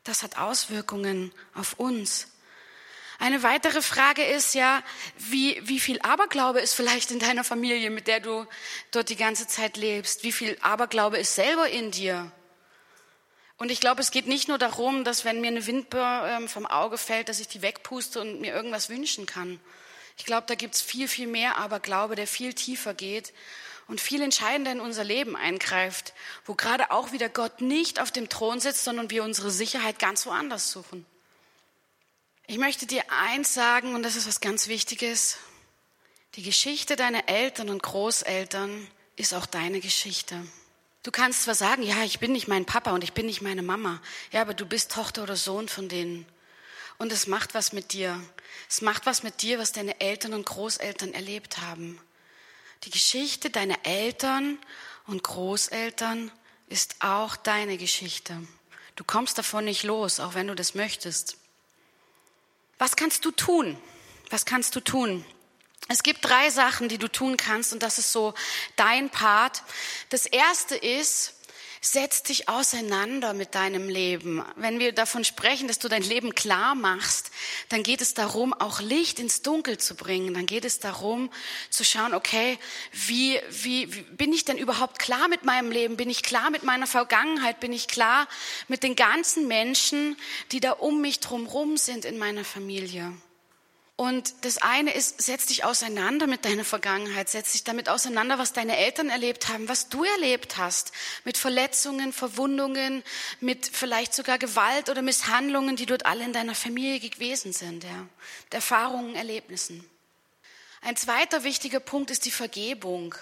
Das 0.05 0.23
hat 0.23 0.39
Auswirkungen 0.39 1.33
auf 1.55 1.75
uns. 1.79 2.29
Eine 3.19 3.43
weitere 3.43 3.83
Frage 3.83 4.25
ist 4.25 4.55
ja, 4.55 4.83
wie, 5.19 5.61
wie 5.69 5.79
viel 5.79 6.01
Aberglaube 6.01 6.61
ist 6.61 6.73
vielleicht 6.73 7.11
in 7.11 7.19
deiner 7.19 7.45
Familie, 7.45 7.91
mit 7.91 8.07
der 8.07 8.21
du 8.21 8.47
dort 8.93 9.11
die 9.11 9.17
ganze 9.17 9.47
Zeit 9.47 9.77
lebst? 9.77 10.23
Wie 10.23 10.33
viel 10.33 10.57
Aberglaube 10.63 11.19
ist 11.19 11.35
selber 11.35 11.69
in 11.69 11.91
dir? 11.91 12.33
Und 13.61 13.71
ich 13.71 13.81
glaube, 13.81 14.01
es 14.01 14.11
geht 14.11 14.27
nicht 14.27 14.49
nur 14.49 14.57
darum, 14.57 15.05
dass 15.05 15.27
wenn 15.27 15.43
mir 15.43 15.49
eine 15.49 15.67
Windböe 15.67 16.31
ähm, 16.31 16.49
vom 16.49 16.65
Auge 16.65 16.97
fällt, 16.97 17.29
dass 17.29 17.41
ich 17.41 17.49
die 17.49 17.61
wegpuste 17.61 18.19
und 18.19 18.41
mir 18.41 18.55
irgendwas 18.55 18.89
wünschen 18.89 19.27
kann. 19.27 19.61
Ich 20.17 20.25
glaube, 20.25 20.47
da 20.47 20.55
gibt 20.55 20.77
es 20.77 20.81
viel, 20.81 21.09
viel 21.09 21.27
mehr 21.27 21.59
Aberglaube, 21.59 22.15
der 22.17 22.27
viel 22.27 22.55
tiefer 22.55 22.95
geht 22.95 23.35
und 23.87 24.01
viel 24.01 24.23
entscheidender 24.23 24.73
in 24.73 24.81
unser 24.81 25.05
Leben 25.05 25.37
eingreift, 25.37 26.15
wo 26.47 26.55
gerade 26.55 26.91
auch 26.91 27.13
wieder 27.13 27.29
Gott 27.29 27.61
nicht 27.61 28.01
auf 28.01 28.11
dem 28.11 28.31
Thron 28.31 28.61
sitzt, 28.61 28.83
sondern 28.83 29.11
wir 29.11 29.25
unsere 29.25 29.51
Sicherheit 29.51 29.99
ganz 29.99 30.25
woanders 30.25 30.71
suchen. 30.71 31.05
Ich 32.47 32.57
möchte 32.57 32.87
dir 32.87 33.05
eins 33.11 33.53
sagen, 33.53 33.95
und 33.95 34.05
das 34.05 34.17
ist 34.17 34.27
was 34.27 34.41
ganz 34.41 34.69
Wichtiges. 34.69 35.37
Die 36.37 36.43
Geschichte 36.43 36.97
deiner 36.97 37.29
Eltern 37.29 37.69
und 37.69 37.83
Großeltern 37.83 38.89
ist 39.17 39.35
auch 39.35 39.45
deine 39.45 39.81
Geschichte. 39.81 40.47
Du 41.03 41.11
kannst 41.11 41.45
zwar 41.45 41.55
sagen, 41.55 41.83
ja, 41.83 42.05
ich 42.05 42.19
bin 42.19 42.33
nicht 42.33 42.47
mein 42.47 42.67
Papa 42.67 42.93
und 42.93 43.03
ich 43.03 43.15
bin 43.15 43.27
nicht 43.27 43.41
meine 43.41 43.63
Mama, 43.63 44.03
ja, 44.33 44.43
aber 44.43 44.53
du 44.53 44.67
bist 44.67 44.93
Tochter 44.93 45.23
oder 45.23 45.37
Sohn 45.37 45.69
von 45.69 45.89
denen. 45.89 46.27
Und 46.99 47.11
es 47.11 47.27
macht 47.27 47.55
was 47.55 47.73
mit 47.73 47.95
dir. 47.95 48.21
Es 48.69 48.83
macht 48.83 49.07
was 49.07 49.23
mit 49.23 49.41
dir, 49.41 49.59
was 49.59 49.73
deine 49.73 49.99
Eltern 50.01 50.35
und 50.35 50.45
Großeltern 50.45 51.15
erlebt 51.15 51.59
haben. 51.59 51.99
Die 52.85 52.91
Geschichte 52.91 53.49
deiner 53.49 53.79
Eltern 53.85 54.59
und 55.07 55.23
Großeltern 55.23 56.31
ist 56.69 56.97
auch 57.01 57.37
deine 57.37 57.79
Geschichte. 57.79 58.37
Du 58.97 59.05
kommst 59.05 59.39
davon 59.39 59.65
nicht 59.65 59.83
los, 59.83 60.21
auch 60.21 60.35
wenn 60.35 60.49
du 60.49 60.55
das 60.55 60.75
möchtest. 60.75 61.39
Was 62.79 62.97
kannst 62.97 63.25
du 63.25 63.31
tun? 63.31 63.79
Was 64.29 64.45
kannst 64.45 64.77
du 64.77 64.81
tun? 64.81 65.25
Es 65.89 66.03
gibt 66.03 66.25
drei 66.25 66.51
Sachen, 66.51 66.89
die 66.89 66.99
du 66.99 67.09
tun 67.09 67.37
kannst 67.37 67.73
und 67.73 67.83
das 67.83 67.99
ist 67.99 68.13
so 68.13 68.35
dein 68.77 69.11
Part. 69.11 69.63
Das 70.09 70.27
erste 70.27 70.77
ist, 70.77 71.35
setz 71.83 72.23
dich 72.23 72.49
auseinander 72.49 73.33
mit 73.33 73.55
deinem 73.55 73.89
Leben. 73.89 74.45
Wenn 74.57 74.79
wir 74.79 74.93
davon 74.93 75.25
sprechen, 75.25 75.67
dass 75.67 75.79
du 75.79 75.89
dein 75.89 76.03
Leben 76.03 76.35
klar 76.35 76.75
machst, 76.75 77.31
dann 77.71 77.83
geht 77.83 78.03
es 78.03 78.13
darum, 78.13 78.53
auch 78.53 78.81
Licht 78.81 79.19
ins 79.19 79.41
Dunkel 79.41 79.79
zu 79.79 79.95
bringen. 79.95 80.35
Dann 80.35 80.45
geht 80.45 80.67
es 80.67 80.79
darum, 80.79 81.31
zu 81.71 81.83
schauen, 81.83 82.13
okay, 82.13 82.59
wie, 82.93 83.41
wie, 83.51 83.95
wie 83.95 84.03
bin 84.03 84.33
ich 84.33 84.45
denn 84.45 84.59
überhaupt 84.59 84.99
klar 84.99 85.29
mit 85.29 85.45
meinem 85.45 85.73
Leben? 85.73 85.97
Bin 85.97 86.11
ich 86.11 86.23
klar 86.23 86.51
mit 86.51 86.65
meiner 86.65 86.87
Vergangenheit? 86.87 87.61
Bin 87.61 87.73
ich 87.73 87.89
klar 87.89 88.29
mit 88.69 88.83
den 88.83 88.95
ganzen 88.95 89.49
Menschen, 89.49 90.17
die 90.53 90.61
da 90.61 90.73
um 90.73 91.01
mich 91.01 91.21
drumherum 91.21 91.79
sind 91.79 92.05
in 92.05 92.19
meiner 92.19 92.45
Familie? 92.45 93.13
Und 94.01 94.47
das 94.47 94.57
eine 94.57 94.95
ist, 94.95 95.21
setz 95.21 95.45
dich 95.45 95.63
auseinander 95.65 96.27
mit 96.27 96.47
deiner 96.47 96.65
Vergangenheit, 96.65 97.29
setz 97.29 97.53
dich 97.53 97.65
damit 97.65 97.91
auseinander, 97.91 98.39
was 98.39 98.55
deine 98.55 98.79
Eltern 98.79 99.11
erlebt 99.11 99.49
haben, 99.49 99.69
was 99.69 99.91
du 99.91 100.05
erlebt 100.05 100.57
hast, 100.57 100.93
mit 101.27 101.37
Verletzungen, 101.37 102.15
Verwundungen, 102.15 103.03
mit 103.41 103.67
vielleicht 103.71 104.15
sogar 104.15 104.39
Gewalt 104.39 104.89
oder 104.89 105.03
Misshandlungen, 105.03 105.77
die 105.77 105.85
dort 105.85 106.07
alle 106.07 106.25
in 106.25 106.33
deiner 106.33 106.55
Familie 106.55 107.11
gewesen 107.11 107.53
sind, 107.53 107.85
ja. 107.85 108.09
Mit 108.45 108.55
Erfahrungen, 108.55 109.17
Erlebnissen. 109.17 109.85
Ein 110.81 110.97
zweiter 110.97 111.45
wichtiger 111.45 111.81
Punkt 111.81 112.11
ist 112.11 112.25
die 112.25 112.31
Vergebung. 112.31 113.15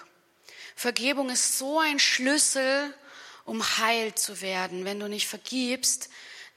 Vergebung 0.77 1.29
ist 1.29 1.59
so 1.59 1.81
ein 1.81 1.99
Schlüssel, 1.99 2.95
um 3.45 3.65
heil 3.79 4.15
zu 4.15 4.41
werden. 4.43 4.85
Wenn 4.85 5.01
du 5.01 5.09
nicht 5.09 5.27
vergibst, 5.27 6.09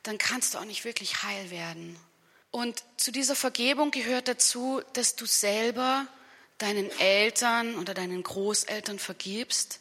dann 0.03 0.19
kannst 0.19 0.53
du 0.53 0.59
auch 0.59 0.65
nicht 0.65 0.85
wirklich 0.85 1.23
heil 1.23 1.49
werden. 1.49 1.97
Und 2.51 2.84
zu 2.98 3.12
dieser 3.12 3.36
Vergebung 3.36 3.91
gehört 3.91 4.27
dazu, 4.27 4.81
dass 4.93 5.15
du 5.15 5.25
selber 5.25 6.05
deinen 6.58 6.91
Eltern 7.00 7.77
oder 7.77 7.93
deinen 7.93 8.22
Großeltern 8.22 9.00
vergibst, 9.00 9.79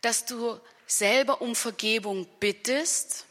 dass 0.00 0.24
du 0.24 0.58
selber 0.86 1.42
um 1.42 1.54
Vergebung 1.54 2.26
bittest 2.40 3.26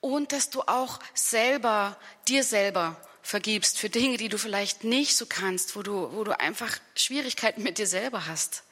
und 0.00 0.32
dass 0.32 0.50
du 0.50 0.62
auch 0.62 0.98
selber 1.14 1.98
dir 2.26 2.42
selber 2.42 3.00
vergibst 3.22 3.78
für 3.78 3.88
Dinge, 3.88 4.16
die 4.16 4.28
du 4.28 4.38
vielleicht 4.38 4.82
nicht 4.82 5.16
so 5.16 5.26
kannst, 5.26 5.76
wo 5.76 5.82
du, 5.82 6.12
wo 6.12 6.24
du 6.24 6.38
einfach 6.38 6.76
Schwierigkeiten 6.96 7.62
mit 7.62 7.78
dir 7.78 7.86
selber 7.86 8.26
hast. 8.26 8.64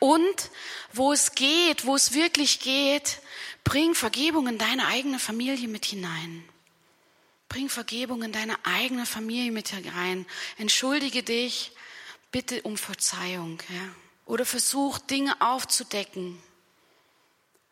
Und 0.00 0.50
wo 0.92 1.12
es 1.12 1.34
geht, 1.34 1.86
wo 1.86 1.94
es 1.94 2.12
wirklich 2.12 2.60
geht, 2.60 3.20
bring 3.64 3.94
Vergebung 3.94 4.48
in 4.48 4.58
deine 4.58 4.86
eigene 4.86 5.18
Familie 5.18 5.68
mit 5.68 5.84
hinein. 5.84 6.44
Bring 7.48 7.68
Vergebung 7.68 8.22
in 8.22 8.32
deine 8.32 8.56
eigene 8.64 9.06
Familie 9.06 9.52
mit 9.52 9.72
rein. 9.94 10.26
Entschuldige 10.58 11.22
dich, 11.22 11.72
bitte 12.30 12.62
um 12.62 12.76
Verzeihung. 12.76 13.62
Ja? 13.68 13.88
Oder 14.26 14.44
versuch 14.44 14.98
Dinge 14.98 15.40
aufzudecken. 15.40 16.42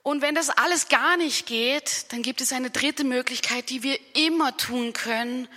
Und 0.03 0.23
wenn 0.23 0.35
das 0.37 0.51
alles 0.51 0.89
gar 0.89 1.17
nicht 1.17 1.47
geht, 1.47 2.13
dann 2.13 2.23
gibt 2.23 2.41
es 2.41 2.53
eine 2.53 2.71
dritte 2.71 3.03
Möglichkeit, 3.05 3.71
die 3.71 3.83
wir 3.83 3.99
immer 4.15 4.57
tun 4.57 4.93
können. 4.93 5.49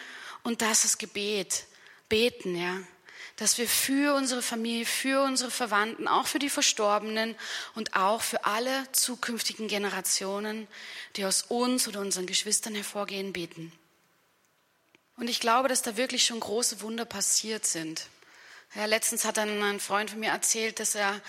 Und 0.43 0.61
das 0.61 0.85
ist 0.85 0.97
Gebet. 0.97 1.65
Beten, 2.09 2.59
ja. 2.59 2.79
Dass 3.35 3.57
wir 3.57 3.69
für 3.69 4.15
unsere 4.15 4.41
Familie, 4.41 4.85
für 4.85 5.21
unsere 5.23 5.51
Verwandten, 5.51 6.07
auch 6.07 6.27
für 6.27 6.39
die 6.39 6.49
Verstorbenen 6.49 7.35
und 7.75 7.95
auch 7.95 8.21
für 8.21 8.43
alle 8.43 8.91
zukünftigen 8.91 9.67
Generationen, 9.67 10.67
die 11.15 11.25
aus 11.25 11.43
uns 11.43 11.88
oder 11.88 12.01
unseren 12.01 12.25
Geschwistern 12.25 12.75
hervorgehen, 12.75 13.31
beten. 13.31 13.71
Und 15.19 15.29
ich 15.29 15.41
glaube, 15.41 15.67
dass 15.67 15.81
da 15.81 15.97
wirklich 15.97 16.25
schon 16.25 16.39
große 16.39 16.79
Wunder 16.79 17.03
passiert 17.03 17.65
sind. 17.65 18.07
Ja, 18.73 18.85
letztens 18.85 19.25
hat 19.25 19.35
dann 19.35 19.61
ein 19.61 19.81
Freund 19.81 20.11
von 20.11 20.19
mir 20.19 20.31
erzählt, 20.31 20.79
dass 20.79 20.95
er 20.95 21.19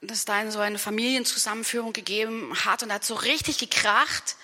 dass 0.00 0.24
da 0.24 0.50
so 0.50 0.58
eine 0.58 0.78
Familienzusammenführung 0.78 1.92
gegeben 1.92 2.52
hat 2.64 2.82
und 2.82 2.92
hat 2.92 3.04
so 3.04 3.14
richtig 3.14 3.58
gekracht. 3.58 4.36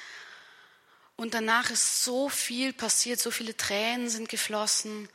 Und 1.17 1.35
danach 1.35 1.71
ist 1.71 2.05
so 2.05 2.29
viel 2.29 2.73
passiert, 2.73 3.19
so 3.19 3.31
viele 3.31 3.57
Tränen 3.57 4.09
sind 4.09 4.29
geflossen 4.29 5.09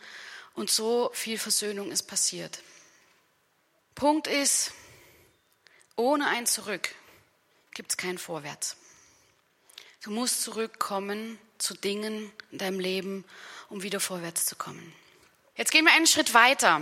und 0.53 0.69
so 0.69 1.11
viel 1.13 1.39
Versöhnung 1.39 1.91
ist 1.91 2.03
passiert. 2.03 2.59
Punkt 3.95 4.27
ist, 4.27 4.71
ohne 5.95 6.27
ein 6.27 6.45
Zurück 6.45 6.89
gibt 7.73 7.91
es 7.91 7.97
kein 7.97 8.17
Vorwärts. 8.17 8.75
Du 10.01 10.11
musst 10.11 10.41
zurückkommen 10.41 11.39
zu 11.57 11.73
Dingen 11.73 12.31
in 12.53 12.59
deinem 12.59 12.79
Leben, 12.79 13.25
um 13.69 13.83
wieder 13.83 13.99
vorwärts 13.99 14.45
zu 14.45 14.55
kommen. 14.55 14.93
Jetzt 15.55 15.71
gehen 15.71 15.85
wir 15.85 15.93
einen 15.93 16.07
Schritt 16.07 16.33
weiter. 16.33 16.81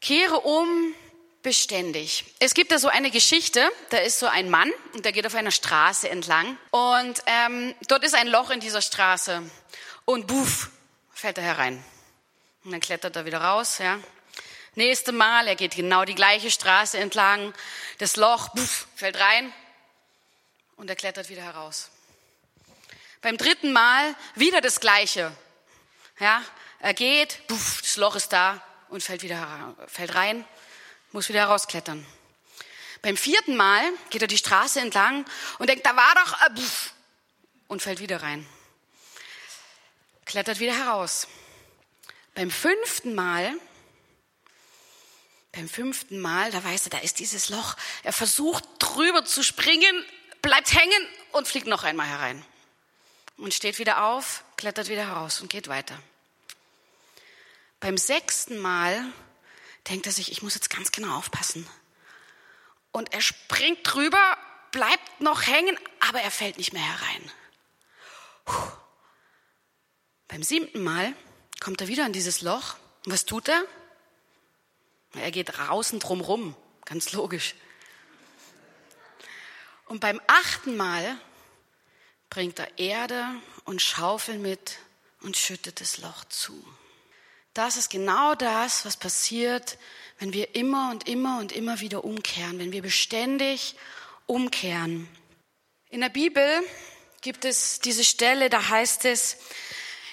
Kehre 0.00 0.40
um 0.40 0.94
beständig. 1.42 2.24
Es 2.38 2.54
gibt 2.54 2.70
da 2.70 2.78
so 2.78 2.88
eine 2.88 3.10
Geschichte, 3.10 3.66
da 3.90 3.98
ist 3.98 4.18
so 4.18 4.26
ein 4.26 4.50
Mann 4.50 4.70
und 4.92 5.04
der 5.04 5.12
geht 5.12 5.26
auf 5.26 5.34
einer 5.34 5.50
Straße 5.50 6.08
entlang 6.08 6.58
und 6.70 7.22
ähm, 7.26 7.74
dort 7.88 8.04
ist 8.04 8.14
ein 8.14 8.26
Loch 8.26 8.50
in 8.50 8.60
dieser 8.60 8.82
Straße 8.82 9.42
und 10.04 10.26
buff, 10.26 10.70
fällt 11.12 11.38
er 11.38 11.44
herein. 11.44 11.82
Und 12.64 12.72
dann 12.72 12.80
klettert 12.80 13.16
er 13.16 13.24
wieder 13.24 13.40
raus, 13.40 13.78
ja. 13.78 13.98
Nächste 14.74 15.12
Mal, 15.12 15.46
er 15.46 15.56
geht 15.56 15.76
genau 15.76 16.04
die 16.04 16.16
gleiche 16.16 16.50
Straße 16.50 16.98
entlang, 16.98 17.54
das 17.98 18.16
Loch, 18.16 18.48
buff, 18.48 18.86
fällt 18.96 19.18
rein 19.18 19.52
und 20.76 20.90
er 20.90 20.96
klettert 20.96 21.30
wieder 21.30 21.42
heraus. 21.42 21.90
Beim 23.26 23.38
dritten 23.38 23.72
Mal 23.72 24.14
wieder 24.36 24.60
das 24.60 24.78
Gleiche. 24.78 25.36
Ja, 26.20 26.44
er 26.78 26.94
geht, 26.94 27.44
puff, 27.48 27.80
das 27.82 27.96
Loch 27.96 28.14
ist 28.14 28.32
da 28.32 28.64
und 28.88 29.02
fällt 29.02 29.24
wieder 29.24 29.74
fällt 29.88 30.14
rein, 30.14 30.44
muss 31.10 31.28
wieder 31.28 31.40
herausklettern. 31.40 32.06
Beim 33.02 33.16
vierten 33.16 33.56
Mal 33.56 33.82
geht 34.10 34.22
er 34.22 34.28
die 34.28 34.38
Straße 34.38 34.78
entlang 34.78 35.24
und 35.58 35.68
denkt, 35.68 35.84
da 35.84 35.96
war 35.96 36.14
doch, 36.14 36.40
äh, 36.40 36.50
puff, 36.54 36.92
und 37.66 37.82
fällt 37.82 37.98
wieder 37.98 38.22
rein. 38.22 38.46
klettert 40.24 40.60
wieder 40.60 40.76
heraus. 40.76 41.26
Beim 42.36 42.52
fünften 42.52 43.16
Mal, 43.16 43.52
beim 45.50 45.68
fünften 45.68 46.20
Mal, 46.20 46.52
da 46.52 46.62
weiß 46.62 46.84
er, 46.86 46.90
da 46.90 46.98
ist 46.98 47.18
dieses 47.18 47.48
Loch. 47.48 47.74
Er 48.04 48.12
versucht 48.12 48.62
drüber 48.78 49.24
zu 49.24 49.42
springen, 49.42 50.04
bleibt 50.42 50.72
hängen 50.72 51.08
und 51.32 51.48
fliegt 51.48 51.66
noch 51.66 51.82
einmal 51.82 52.06
herein. 52.06 52.46
Und 53.36 53.52
steht 53.52 53.78
wieder 53.78 54.04
auf, 54.04 54.44
klettert 54.56 54.88
wieder 54.88 55.06
heraus 55.06 55.40
und 55.40 55.50
geht 55.50 55.68
weiter. 55.68 55.98
Beim 57.80 57.98
sechsten 57.98 58.58
Mal 58.58 59.04
denkt 59.88 60.06
er 60.06 60.12
sich, 60.12 60.32
ich 60.32 60.42
muss 60.42 60.54
jetzt 60.54 60.70
ganz 60.70 60.92
genau 60.92 61.16
aufpassen. 61.16 61.68
Und 62.92 63.12
er 63.12 63.20
springt 63.20 63.80
drüber, 63.82 64.38
bleibt 64.72 65.20
noch 65.20 65.46
hängen, 65.46 65.78
aber 66.00 66.20
er 66.20 66.30
fällt 66.30 66.56
nicht 66.56 66.72
mehr 66.72 66.82
herein. 66.82 67.30
Puh. 68.46 68.72
Beim 70.28 70.42
siebten 70.42 70.82
Mal 70.82 71.14
kommt 71.60 71.80
er 71.80 71.88
wieder 71.88 72.06
in 72.06 72.12
dieses 72.12 72.40
Loch. 72.40 72.76
Und 73.04 73.12
was 73.12 73.26
tut 73.26 73.48
er? 73.48 73.64
Er 75.14 75.30
geht 75.30 75.56
draußen 75.56 75.98
drumrum, 76.00 76.56
ganz 76.84 77.12
logisch. 77.12 77.54
Und 79.86 80.00
beim 80.00 80.20
achten 80.26 80.76
Mal 80.76 81.18
bringt 82.30 82.58
er 82.58 82.78
Erde 82.78 83.24
und 83.64 83.82
Schaufel 83.82 84.38
mit 84.38 84.78
und 85.22 85.36
schüttet 85.36 85.80
das 85.80 85.98
Loch 85.98 86.24
zu. 86.26 86.64
Das 87.54 87.76
ist 87.76 87.88
genau 87.88 88.34
das, 88.34 88.84
was 88.84 88.96
passiert, 88.96 89.78
wenn 90.18 90.32
wir 90.32 90.54
immer 90.54 90.90
und 90.90 91.08
immer 91.08 91.38
und 91.38 91.52
immer 91.52 91.80
wieder 91.80 92.04
umkehren, 92.04 92.58
wenn 92.58 92.72
wir 92.72 92.82
beständig 92.82 93.76
umkehren. 94.26 95.08
In 95.88 96.00
der 96.00 96.08
Bibel 96.08 96.62
gibt 97.22 97.44
es 97.44 97.80
diese 97.80 98.04
Stelle, 98.04 98.50
da 98.50 98.68
heißt 98.68 99.04
es, 99.06 99.38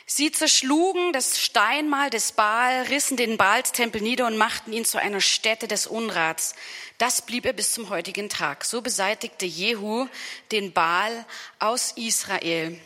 Sie 0.06 0.32
zerschlugen 0.32 1.14
das 1.14 1.40
Steinmal 1.40 2.10
des 2.10 2.34
Baal, 2.34 2.84
rissen 2.84 3.16
den 3.16 3.38
Baalstempel 3.38 4.02
nieder 4.02 4.28
und 4.28 4.38
machten 4.38 4.74
ihn 4.74 4.84
zu 4.84 5.00
einer 5.00 5.22
Stätte 5.22 5.68
des 5.68 5.88
Unrats. 5.88 6.56
Das 6.98 7.22
blieb 7.26 7.46
er 7.46 7.54
bis 7.54 7.72
zum 7.72 7.90
heutigen 7.90 8.28
Tag. 8.28 8.66
So 8.66 8.82
beseitigte 8.82 9.46
Jehu 9.46 10.08
den 10.52 10.74
Baal 10.74 11.26
aus 11.60 11.94
Israel. 11.96 12.78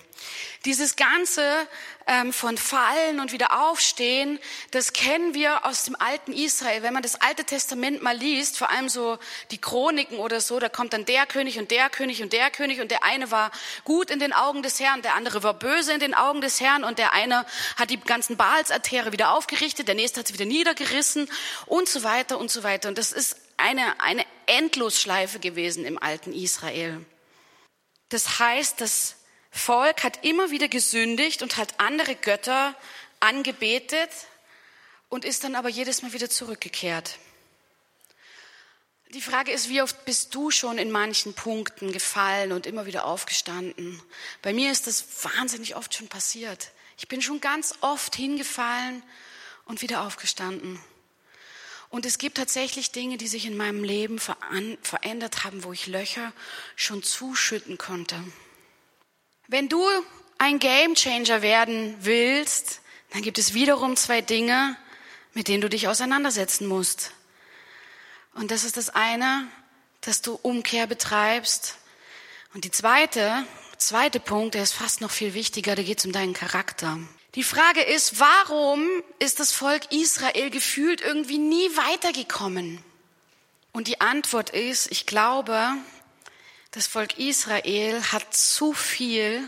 Dieses 0.65 0.96
ganze 0.96 1.67
ähm, 2.07 2.34
von 2.34 2.57
Fallen 2.57 3.19
und 3.19 3.31
wieder 3.31 3.67
Aufstehen, 3.69 4.39
das 4.72 4.93
kennen 4.93 5.34
wir 5.34 5.65
aus 5.65 5.84
dem 5.84 5.96
alten 5.96 6.34
Israel. 6.34 6.84
Wenn 6.84 6.93
man 6.93 7.03
das 7.03 7.15
Alte 7.15 7.43
Testament 7.43 8.01
mal 8.01 8.15
liest, 8.15 8.57
vor 8.57 8.69
allem 8.69 8.89
so 8.89 9.19
die 9.51 9.60
Chroniken 9.60 10.19
oder 10.19 10.41
so, 10.41 10.60
da 10.60 10.69
kommt 10.69 10.93
dann 10.93 11.05
der 11.05 11.25
König 11.25 11.60
und 11.60 11.69
der 11.72 11.89
König 11.89 12.22
und 12.24 12.34
der 12.34 12.50
König 12.50 12.79
und 12.79 12.91
der 12.91 13.03
eine 13.03 13.29
war 13.29 13.51
gut 13.84 14.10
in 14.10 14.19
den 14.19 14.34
Augen 14.34 14.63
des 14.63 14.79
Herrn, 14.79 15.01
der 15.01 15.15
andere 15.15 15.43
war 15.43 15.53
böse 15.53 15.93
in 15.93 16.00
den 16.00 16.13
Augen 16.13 16.41
des 16.41 16.62
Herrn 16.62 16.84
und 16.84 16.98
der 16.98 17.13
eine 17.13 17.46
hat 17.75 17.89
die 17.89 18.00
ganzen 18.00 18.38
Baalsaltäre 18.38 19.12
wieder 19.12 19.34
aufgerichtet, 19.34 19.88
der 19.88 19.96
nächste 19.96 20.22
hat 20.22 20.27
sie 20.27 20.34
wieder 20.34 20.46
niedergerissen 20.46 21.29
und 21.65 21.89
so 21.89 22.03
weiter 22.03 22.38
und 22.38 22.50
so 22.50 22.63
weiter. 22.63 22.89
Und 22.89 22.98
das 22.98 23.12
ist 23.12 23.38
eine, 23.57 24.00
eine 24.00 24.25
Endlosschleife 24.46 25.39
gewesen 25.39 25.86
im 25.86 26.01
alten 26.01 26.31
Israel. 26.31 27.05
Das 28.10 28.39
heißt, 28.39 28.79
dass 28.79 29.16
Volk 29.58 30.04
hat 30.04 30.24
immer 30.24 30.52
wieder 30.52 30.68
gesündigt 30.68 31.42
und 31.42 31.58
hat 31.58 31.80
andere 31.80 32.16
Götter 32.16 32.76
angebetet 33.20 34.10
und 35.10 35.26
ist 35.26 35.44
dann 35.44 35.56
aber 35.56 35.70
jedes 35.70 36.02
Mal 36.02 36.13
wieder 36.13 36.30
zurückgekehrt. 36.30 37.17
Die 39.13 39.22
Frage 39.22 39.52
ist, 39.52 39.70
wie 39.70 39.82
oft 39.82 40.04
bist 40.04 40.36
du 40.36 40.52
schon 40.52 40.78
in 40.78 40.91
manchen 40.91 41.34
Punkten 41.34 41.93
gefallen 41.93 42.52
und 42.52 42.65
immer 42.65 42.86
wieder 42.86 43.06
aufgestanden? 43.06 44.02
Bei 44.41 44.54
mir 44.54 44.72
ist 44.72 44.86
das 44.86 45.06
wahnsinnig 45.24 45.78
oft 45.78 45.93
schon 45.93 46.10
passiert. 46.10 46.72
Ich 46.98 47.08
bin 47.08 47.22
schon 47.22 47.39
ganz 47.39 47.76
oft 47.80 48.15
hingefallen 48.15 49.02
und 49.65 49.82
wieder 49.82 50.02
aufgestanden. 50.02 50.80
Und 51.89 52.06
es 52.06 52.17
gibt 52.17 52.36
tatsächlich 52.36 52.91
Dinge, 52.91 53.17
die 53.17 53.28
sich 53.28 53.46
in 53.46 53.56
meinem 53.56 53.84
Leben 53.84 54.20
verändert 54.20 55.46
haben, 55.46 55.63
wo 55.63 55.72
ich 55.72 55.88
Löcher 55.88 56.34
schon 56.76 57.02
zuschütten 57.02 57.78
konnte. 57.78 58.22
Wenn 59.49 59.69
du 59.69 59.81
ein 60.38 60.60
Gamechanger 60.60 61.41
werden 61.41 61.95
willst, 62.01 62.81
dann 63.12 63.21
gibt 63.21 63.38
es 63.38 63.53
wiederum 63.53 63.95
zwei 63.95 64.19
Dinge, 64.19 64.75
mit 65.33 65.47
denen 65.47 65.62
du 65.62 65.69
dich 65.69 65.88
auseinandersetzen 65.88 66.67
musst. 66.67 67.12
Und 68.33 68.51
das 68.51 68.65
ist 68.65 68.75
das 68.75 68.89
eine, 68.89 69.47
dass 70.01 70.21
du 70.21 70.38
Umkehr 70.41 70.86
betreibst. 70.86 71.77
Und 72.53 72.65
die 72.65 72.71
zweite, 72.71 73.45
zweite 73.77 74.19
Punkt, 74.19 74.55
der 74.55 74.63
ist 74.63 74.73
fast 74.73 74.99
noch 74.99 75.12
viel 75.12 75.33
wichtiger, 75.33 75.75
da 75.75 75.83
geht 75.83 75.99
es 75.99 76.05
um 76.05 76.12
deinen 76.12 76.33
Charakter. 76.33 76.99
Die 77.36 77.43
Frage 77.43 77.81
ist, 77.81 78.19
warum 78.19 78.86
ist 79.19 79.39
das 79.39 79.53
Volk 79.53 79.93
Israel 79.93 80.49
gefühlt 80.49 80.99
irgendwie 80.99 81.38
nie 81.38 81.69
weitergekommen? 81.77 82.83
Und 83.71 83.88
die 83.88 84.01
Antwort 84.01 84.49
ist, 84.49 84.91
ich 84.91 85.05
glaube, 85.05 85.77
das 86.71 86.88
Volk 86.88 87.17
Israel 87.17 88.01
hat 88.12 88.34
zu 88.34 88.73
viel 88.73 89.47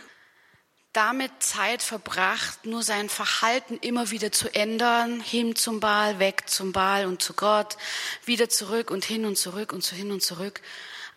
damit 0.93 1.31
Zeit 1.39 1.83
verbracht, 1.83 2.65
nur 2.65 2.81
sein 2.81 3.09
Verhalten 3.09 3.77
immer 3.81 4.09
wieder 4.09 4.31
zu 4.31 4.53
ändern, 4.55 5.21
hin 5.21 5.55
zum 5.55 5.79
Baal, 5.79 6.19
weg 6.19 6.43
zum 6.47 6.71
Baal 6.71 7.05
und 7.05 7.21
zu 7.21 7.33
Gott, 7.33 7.77
wieder 8.25 8.49
zurück 8.49 8.89
und 8.89 9.05
hin 9.05 9.25
und 9.25 9.37
zurück 9.37 9.71
und 9.71 9.83
so 9.83 9.95
hin 9.95 10.11
und 10.11 10.23
zurück. 10.23 10.61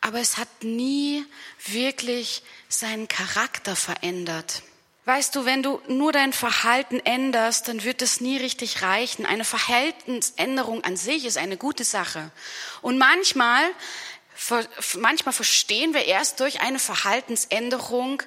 Aber 0.03 0.21
es 0.21 0.37
hat 0.37 0.49
nie 0.63 1.25
wirklich 1.67 2.43
seinen 2.69 3.09
Charakter 3.09 3.77
verändert. 3.77 4.63
Weißt 5.05 5.35
du, 5.35 5.45
wenn 5.45 5.65
du 5.65 5.81
nur 5.89 6.13
dein 6.13 6.33
Verhalten 6.33 7.01
änderst, 7.01 7.67
dann 7.67 7.83
wird 7.83 8.03
es 8.03 8.21
nie 8.21 8.37
richtig 8.37 8.83
reichen. 8.83 9.27
Eine 9.27 9.45
Verhaltensänderung 9.45 10.85
an 10.85 10.97
sich 10.97 11.25
ist 11.25 11.39
eine 11.39 11.57
gute 11.57 11.83
Sache. 11.83 12.31
Und 12.83 12.99
manchmal, 12.99 13.65
manchmal 14.97 15.33
verstehen 15.33 15.95
wir 15.95 16.05
erst 16.05 16.41
durch 16.41 16.61
eine 16.61 16.79
Verhaltensänderung, 16.79 18.23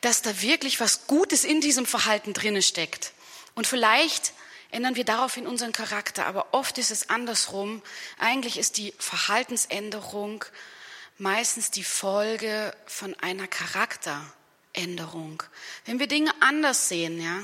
dass 0.00 0.22
da 0.22 0.42
wirklich 0.42 0.80
was 0.80 1.06
Gutes 1.06 1.44
in 1.44 1.60
diesem 1.60 1.86
Verhalten 1.86 2.32
drinne 2.32 2.62
steckt. 2.62 3.12
Und 3.54 3.66
vielleicht 3.66 4.32
ändern 4.70 4.96
wir 4.96 5.04
daraufhin 5.04 5.46
unseren 5.46 5.72
Charakter. 5.72 6.26
Aber 6.26 6.48
oft 6.52 6.78
ist 6.78 6.90
es 6.90 7.10
andersrum. 7.10 7.82
Eigentlich 8.18 8.58
ist 8.58 8.76
die 8.76 8.92
Verhaltensänderung 8.98 10.44
meistens 11.18 11.70
die 11.70 11.84
Folge 11.84 12.76
von 12.86 13.14
einer 13.20 13.46
Charakteränderung. 13.46 14.32
Änderung. 14.76 15.42
Wenn 15.86 15.98
wir 15.98 16.06
Dinge 16.06 16.30
anders 16.40 16.88
sehen, 16.88 17.20
ja. 17.20 17.42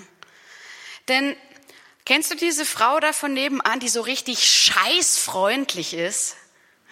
Denn 1.08 1.36
kennst 2.04 2.30
du 2.30 2.36
diese 2.36 2.64
Frau 2.64 3.00
da 3.00 3.12
von 3.12 3.32
nebenan, 3.32 3.80
die 3.80 3.88
so 3.88 4.02
richtig 4.02 4.46
scheißfreundlich 4.46 5.94
ist? 5.94 6.36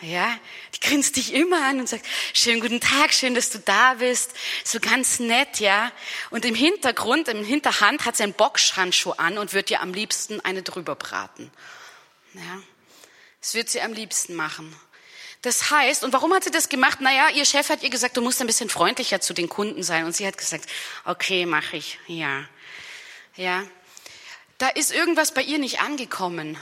Ja, 0.02 0.38
die 0.74 0.80
grinst 0.80 1.16
dich 1.16 1.34
immer 1.34 1.62
an 1.62 1.78
und 1.78 1.88
sagt, 1.88 2.06
schönen 2.32 2.60
guten 2.60 2.80
Tag, 2.80 3.12
schön, 3.12 3.34
dass 3.34 3.50
du 3.50 3.58
da 3.58 3.94
bist. 3.94 4.32
So 4.64 4.80
ganz 4.80 5.20
nett, 5.20 5.60
ja. 5.60 5.92
Und 6.30 6.46
im 6.46 6.54
Hintergrund, 6.54 7.28
im 7.28 7.44
Hinterhand 7.44 8.06
hat 8.06 8.16
sie 8.16 8.22
einen 8.22 8.32
Boxhandschuh 8.32 9.12
an 9.12 9.36
und 9.36 9.52
wird 9.52 9.68
dir 9.68 9.82
am 9.82 9.92
liebsten 9.92 10.40
eine 10.40 10.62
drüber 10.62 10.94
braten. 10.94 11.50
Ja. 12.32 12.62
Das 13.40 13.54
wird 13.54 13.68
sie 13.68 13.82
am 13.82 13.92
liebsten 13.92 14.34
machen. 14.34 14.74
Das 15.42 15.70
heißt, 15.70 16.02
und 16.04 16.12
warum 16.14 16.32
hat 16.32 16.44
sie 16.44 16.50
das 16.50 16.70
gemacht? 16.70 17.00
Naja, 17.00 17.28
ihr 17.30 17.44
Chef 17.44 17.68
hat 17.68 17.82
ihr 17.82 17.90
gesagt, 17.90 18.16
du 18.16 18.22
musst 18.22 18.40
ein 18.40 18.46
bisschen 18.46 18.70
freundlicher 18.70 19.20
zu 19.20 19.34
den 19.34 19.48
Kunden 19.50 19.82
sein. 19.82 20.04
Und 20.06 20.16
sie 20.16 20.26
hat 20.26 20.38
gesagt, 20.38 20.66
okay, 21.04 21.44
mache 21.44 21.76
ich, 21.76 21.98
ja. 22.06 22.44
Ja. 23.36 23.64
Da 24.56 24.68
ist 24.68 24.92
irgendwas 24.92 25.32
bei 25.32 25.42
ihr 25.42 25.58
nicht 25.58 25.80
angekommen. 25.80 26.58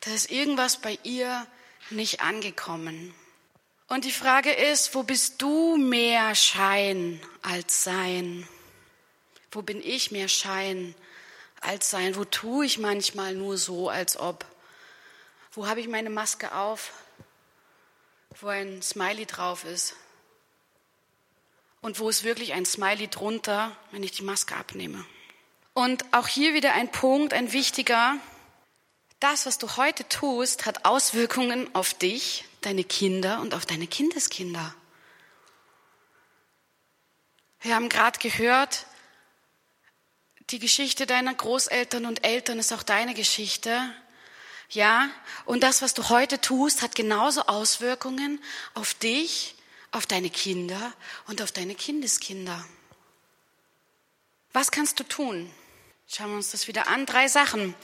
Da 0.00 0.12
ist 0.12 0.30
irgendwas 0.30 0.80
bei 0.80 0.98
ihr 1.02 1.46
nicht 1.90 2.20
angekommen. 2.20 3.14
Und 3.88 4.04
die 4.04 4.12
Frage 4.12 4.52
ist, 4.52 4.94
wo 4.94 5.02
bist 5.02 5.40
du 5.40 5.76
mehr 5.76 6.34
Schein 6.34 7.20
als 7.42 7.84
Sein? 7.84 8.48
Wo 9.52 9.62
bin 9.62 9.80
ich 9.82 10.10
mehr 10.10 10.28
Schein 10.28 10.94
als 11.60 11.90
Sein? 11.90 12.16
Wo 12.16 12.24
tue 12.24 12.66
ich 12.66 12.78
manchmal 12.78 13.34
nur 13.34 13.58
so, 13.58 13.88
als 13.88 14.18
ob? 14.18 14.44
Wo 15.52 15.66
habe 15.66 15.80
ich 15.80 15.88
meine 15.88 16.10
Maske 16.10 16.54
auf? 16.54 16.92
wo 18.42 18.48
ein 18.48 18.82
Smiley 18.82 19.26
drauf 19.26 19.64
ist. 19.64 19.94
Und 21.80 22.00
wo 22.00 22.08
ist 22.08 22.24
wirklich 22.24 22.52
ein 22.52 22.66
Smiley 22.66 23.08
drunter, 23.08 23.76
wenn 23.92 24.02
ich 24.02 24.12
die 24.12 24.24
Maske 24.24 24.56
abnehme. 24.56 25.04
Und 25.72 26.04
auch 26.12 26.26
hier 26.26 26.54
wieder 26.54 26.72
ein 26.72 26.90
Punkt, 26.90 27.32
ein 27.32 27.52
wichtiger. 27.52 28.16
Das, 29.28 29.44
was 29.44 29.58
du 29.58 29.76
heute 29.76 30.08
tust, 30.08 30.66
hat 30.66 30.84
Auswirkungen 30.84 31.68
auf 31.74 31.94
dich, 31.94 32.44
deine 32.60 32.84
Kinder 32.84 33.40
und 33.40 33.54
auf 33.54 33.66
deine 33.66 33.88
Kindeskinder. 33.88 34.72
Wir 37.60 37.74
haben 37.74 37.88
gerade 37.88 38.20
gehört, 38.20 38.86
die 40.50 40.60
Geschichte 40.60 41.06
deiner 41.06 41.34
Großeltern 41.34 42.06
und 42.06 42.24
Eltern 42.24 42.60
ist 42.60 42.72
auch 42.72 42.84
deine 42.84 43.14
Geschichte. 43.14 43.92
Ja, 44.70 45.10
und 45.44 45.64
das, 45.64 45.82
was 45.82 45.92
du 45.92 46.08
heute 46.08 46.40
tust, 46.40 46.80
hat 46.82 46.94
genauso 46.94 47.46
Auswirkungen 47.46 48.40
auf 48.74 48.94
dich, 48.94 49.56
auf 49.90 50.06
deine 50.06 50.30
Kinder 50.30 50.92
und 51.26 51.42
auf 51.42 51.50
deine 51.50 51.74
Kindeskinder. 51.74 52.64
Was 54.52 54.70
kannst 54.70 55.00
du 55.00 55.02
tun? 55.02 55.52
Schauen 56.06 56.30
wir 56.30 56.36
uns 56.36 56.52
das 56.52 56.68
wieder 56.68 56.86
an. 56.86 57.06
Drei 57.06 57.26
Sachen. 57.26 57.74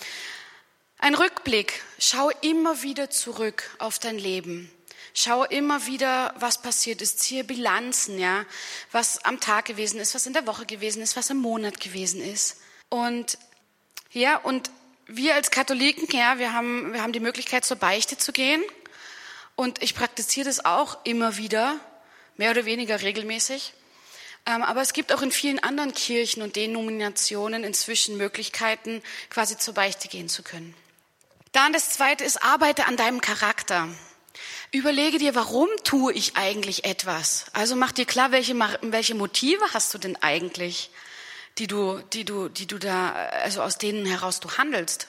Ein 1.03 1.17
Rückblick. 1.17 1.83
Schau 1.99 2.31
immer 2.43 2.83
wieder 2.83 3.11
zurück 3.11 3.69
auf 3.81 3.99
dein 3.99 4.19
Leben. 4.19 4.71
Schau 5.15 5.43
immer 5.43 5.87
wieder, 5.87 6.33
was 6.39 6.63
passiert 6.63 7.03
ist. 7.03 7.19
Ziehe 7.19 7.43
Bilanzen, 7.43 8.21
ja. 8.21 8.47
Was 8.93 9.25
am 9.25 9.41
Tag 9.41 9.65
gewesen 9.65 9.99
ist, 9.99 10.15
was 10.15 10.27
in 10.27 10.33
der 10.33 10.47
Woche 10.47 10.65
gewesen 10.65 11.03
ist, 11.03 11.17
was 11.17 11.29
im 11.29 11.39
Monat 11.39 11.81
gewesen 11.81 12.23
ist. 12.23 12.61
Und, 12.89 13.37
ja, 14.13 14.37
und 14.37 14.71
wir 15.09 15.35
als 15.35 15.51
Katholiken, 15.51 16.07
ja, 16.17 16.39
wir 16.39 16.53
haben, 16.53 16.93
wir 16.93 17.03
haben 17.03 17.13
die 17.13 17.19
Möglichkeit, 17.19 17.65
zur 17.65 17.79
Beichte 17.79 18.17
zu 18.17 18.31
gehen. 18.31 18.63
Und 19.57 19.83
ich 19.83 19.97
praktiziere 19.97 20.47
das 20.47 20.65
auch 20.65 20.99
immer 21.03 21.37
wieder, 21.37 21.81
mehr 22.37 22.53
oder 22.53 22.65
weniger 22.65 23.03
regelmäßig. 23.03 23.73
Ähm, 24.47 24.63
aber 24.63 24.83
es 24.83 24.93
gibt 24.93 25.13
auch 25.13 25.23
in 25.23 25.33
vielen 25.33 25.59
anderen 25.59 25.95
Kirchen 25.95 26.43
und 26.45 26.55
Denominationen 26.55 27.65
inzwischen 27.65 28.17
Möglichkeiten, 28.19 29.03
quasi 29.31 29.59
zur 29.59 29.75
Beichte 29.75 30.07
gehen 30.07 30.29
zu 30.29 30.45
können. 30.45 30.77
Dann 31.53 31.73
das 31.75 31.91
zweite 31.91 32.25
ist, 32.25 32.43
arbeite 32.43 32.87
an 32.87 32.97
deinem 32.97 33.21
Charakter. 33.21 33.89
Überlege 34.71 35.19
dir, 35.19 35.35
warum 35.35 35.69
tue 35.85 36.15
ich 36.15 36.37
eigentlich 36.37 36.87
etwas? 36.87 37.45
Also 37.53 37.77
mach 37.77 37.93
dir 37.93 38.07
klar, 38.07 38.33
welche, 38.33 38.59
welche 38.81 39.15
Motive 39.15 39.63
hast 39.75 39.93
du 39.93 39.99
denn 39.99 40.17
eigentlich, 40.17 40.91
die 41.59 41.67
du, 41.67 41.99
die 42.15 42.25
du, 42.25 42.49
die 42.49 42.67
du 42.67 42.79
da, 42.79 43.13
also 43.13 43.63
aus 43.63 43.77
denen 43.77 44.07
heraus 44.07 44.41
du 44.41 44.57
handelst. 44.57 45.09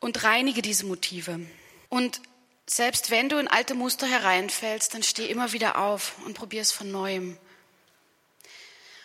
Und 0.00 0.22
reinige 0.22 0.60
diese 0.60 0.84
Motive. 0.84 1.40
Und 1.88 2.20
selbst 2.68 3.10
wenn 3.10 3.30
du 3.30 3.38
in 3.38 3.48
alte 3.48 3.74
Muster 3.74 4.06
hereinfällst, 4.06 4.92
dann 4.92 5.02
steh 5.02 5.26
immer 5.26 5.52
wieder 5.52 5.78
auf 5.78 6.12
und 6.26 6.34
probier 6.34 6.60
es 6.60 6.70
von 6.70 6.92
neuem. 6.92 7.38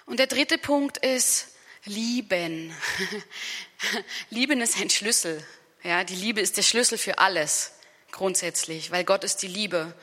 Und 0.05 0.19
der 0.19 0.27
dritte 0.27 0.57
Punkt 0.57 0.97
ist 0.97 1.47
lieben. 1.85 2.75
lieben 4.29 4.59
ist 4.59 4.77
ein 4.77 4.89
Schlüssel. 4.89 5.43
Ja, 5.83 6.05
die 6.05 6.15
Liebe 6.15 6.39
ist 6.39 6.55
der 6.55 6.63
Schlüssel 6.63 6.97
für 6.97 7.19
alles 7.19 7.73
grundsätzlich, 8.11 8.91
weil 8.91 9.03
Gott 9.03 9.25
ist 9.25 9.41
die 9.41 9.47
Liebe. 9.47 9.93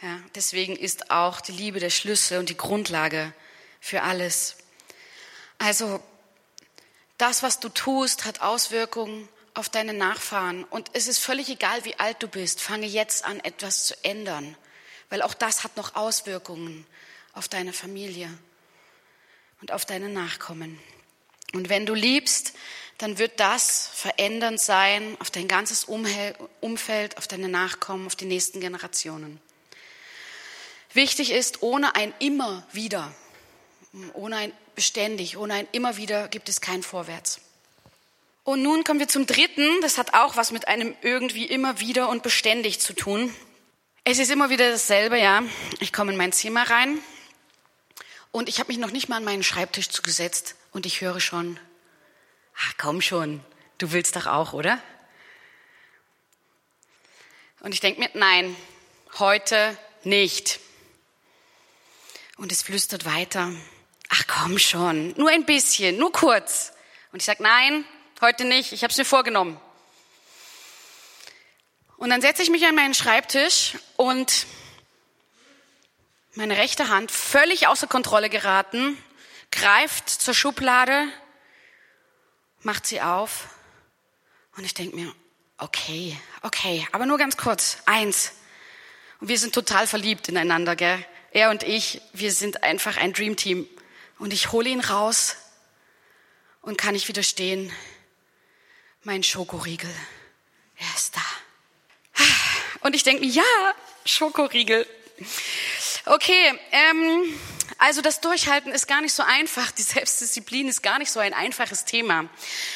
Ja, 0.00 0.18
deswegen 0.34 0.74
ist 0.74 1.10
auch 1.10 1.42
die 1.42 1.52
Liebe 1.52 1.80
der 1.80 1.90
Schlüssel 1.90 2.38
und 2.38 2.48
die 2.48 2.56
Grundlage 2.56 3.34
für 3.78 4.02
alles. 4.02 4.56
Also 5.58 6.02
das, 7.18 7.42
was 7.42 7.60
du 7.60 7.68
tust, 7.68 8.24
hat 8.24 8.40
Auswirkungen 8.40 9.28
auf 9.52 9.68
deine 9.68 9.92
Nachfahren. 9.92 10.64
Und 10.64 10.90
es 10.94 11.08
ist 11.08 11.18
völlig 11.18 11.50
egal, 11.50 11.84
wie 11.84 11.98
alt 11.98 12.22
du 12.22 12.28
bist. 12.28 12.62
Fange 12.62 12.86
jetzt 12.86 13.24
an, 13.24 13.40
etwas 13.40 13.86
zu 13.86 14.04
ändern, 14.04 14.56
weil 15.10 15.20
auch 15.20 15.34
das 15.34 15.62
hat 15.62 15.76
noch 15.76 15.94
Auswirkungen 15.94 16.86
auf 17.34 17.48
deine 17.48 17.74
Familie 17.74 18.30
und 19.60 19.72
auf 19.72 19.84
deine 19.84 20.08
Nachkommen. 20.08 20.78
Und 21.52 21.68
wenn 21.68 21.86
du 21.86 21.94
liebst, 21.94 22.54
dann 22.98 23.18
wird 23.18 23.40
das 23.40 23.90
verändernd 23.94 24.60
sein 24.60 25.16
auf 25.20 25.30
dein 25.30 25.48
ganzes 25.48 25.84
Umfeld, 25.84 27.18
auf 27.18 27.28
deine 27.28 27.48
Nachkommen, 27.48 28.06
auf 28.06 28.16
die 28.16 28.24
nächsten 28.24 28.60
Generationen. 28.60 29.40
Wichtig 30.92 31.30
ist, 31.30 31.62
ohne 31.62 31.94
ein 31.94 32.14
immer 32.18 32.66
wieder, 32.72 33.12
ohne 34.14 34.36
ein 34.36 34.52
beständig, 34.74 35.36
ohne 35.36 35.54
ein 35.54 35.68
immer 35.72 35.96
wieder 35.96 36.28
gibt 36.28 36.48
es 36.48 36.60
kein 36.60 36.82
Vorwärts. 36.82 37.40
Und 38.44 38.62
nun 38.62 38.84
kommen 38.84 39.00
wir 39.00 39.08
zum 39.08 39.26
dritten, 39.26 39.80
das 39.82 39.98
hat 39.98 40.14
auch 40.14 40.36
was 40.36 40.52
mit 40.52 40.68
einem 40.68 40.94
irgendwie 41.02 41.44
immer 41.44 41.80
wieder 41.80 42.08
und 42.08 42.22
beständig 42.22 42.80
zu 42.80 42.92
tun. 42.92 43.34
Es 44.04 44.18
ist 44.18 44.30
immer 44.30 44.50
wieder 44.50 44.70
dasselbe, 44.70 45.18
ja. 45.18 45.42
Ich 45.80 45.92
komme 45.92 46.12
in 46.12 46.16
mein 46.16 46.32
Zimmer 46.32 46.70
rein, 46.70 47.00
und 48.36 48.50
ich 48.50 48.58
habe 48.58 48.68
mich 48.68 48.76
noch 48.76 48.90
nicht 48.90 49.08
mal 49.08 49.16
an 49.16 49.24
meinen 49.24 49.42
Schreibtisch 49.42 49.88
zugesetzt 49.88 50.56
und 50.72 50.84
ich 50.84 51.00
höre 51.00 51.20
schon, 51.20 51.58
ach 52.58 52.72
komm 52.78 53.00
schon, 53.00 53.44
du 53.78 53.92
willst 53.92 54.16
doch 54.16 54.26
auch, 54.26 54.52
oder? 54.52 54.80
Und 57.60 57.72
ich 57.72 57.80
denke 57.80 58.00
mir, 58.00 58.10
nein, 58.14 58.56
heute 59.18 59.76
nicht. 60.04 60.60
Und 62.36 62.52
es 62.52 62.62
flüstert 62.62 63.04
weiter, 63.04 63.52
ach 64.08 64.24
komm 64.26 64.58
schon, 64.58 65.14
nur 65.16 65.30
ein 65.30 65.46
bisschen, 65.46 65.96
nur 65.98 66.12
kurz. 66.12 66.72
Und 67.12 67.20
ich 67.20 67.24
sage, 67.24 67.42
nein, 67.42 67.84
heute 68.20 68.44
nicht, 68.44 68.72
ich 68.72 68.82
habe 68.82 68.90
es 68.90 68.98
mir 68.98 69.04
vorgenommen. 69.04 69.60
Und 71.96 72.10
dann 72.10 72.20
setze 72.20 72.42
ich 72.42 72.50
mich 72.50 72.66
an 72.66 72.74
meinen 72.74 72.94
Schreibtisch 72.94 73.72
und 73.96 74.46
meine 76.34 76.58
rechte 76.58 76.90
Hand 76.90 77.10
völlig 77.10 77.66
außer 77.68 77.86
Kontrolle 77.86 78.28
geraten, 78.28 79.02
greift 79.50 80.10
zur 80.10 80.34
Schublade, 80.34 81.08
macht 82.66 82.86
sie 82.86 83.00
auf 83.00 83.46
und 84.56 84.64
ich 84.64 84.74
denke 84.74 84.96
mir, 84.96 85.14
okay, 85.56 86.18
okay, 86.42 86.86
aber 86.92 87.06
nur 87.06 87.16
ganz 87.16 87.36
kurz, 87.36 87.78
eins. 87.86 88.32
Und 89.20 89.28
wir 89.28 89.38
sind 89.38 89.54
total 89.54 89.86
verliebt 89.86 90.28
ineinander, 90.28 90.76
gell? 90.76 91.02
Er 91.30 91.50
und 91.50 91.62
ich, 91.62 92.02
wir 92.12 92.32
sind 92.32 92.62
einfach 92.64 92.96
ein 92.96 93.12
Dreamteam. 93.12 93.66
Und 94.18 94.32
ich 94.32 94.52
hole 94.52 94.68
ihn 94.68 94.80
raus 94.80 95.36
und 96.60 96.76
kann 96.76 96.94
nicht 96.94 97.08
widerstehen. 97.08 97.72
Mein 99.04 99.22
Schokoriegel, 99.22 99.94
er 100.76 100.96
ist 100.96 101.14
da. 101.14 102.24
Und 102.80 102.96
ich 102.96 103.04
denke 103.04 103.24
mir, 103.24 103.30
ja, 103.30 103.74
Schokoriegel. 104.04 104.86
Okay, 106.04 106.58
ähm, 106.72 107.38
also 107.78 108.00
das 108.00 108.20
Durchhalten 108.20 108.72
ist 108.72 108.88
gar 108.88 109.00
nicht 109.02 109.12
so 109.12 109.22
einfach. 109.22 109.70
Die 109.70 109.82
Selbstdisziplin 109.82 110.68
ist 110.68 110.82
gar 110.82 110.98
nicht 110.98 111.10
so 111.10 111.20
ein 111.20 111.34
einfaches 111.34 111.84
Thema. 111.84 112.28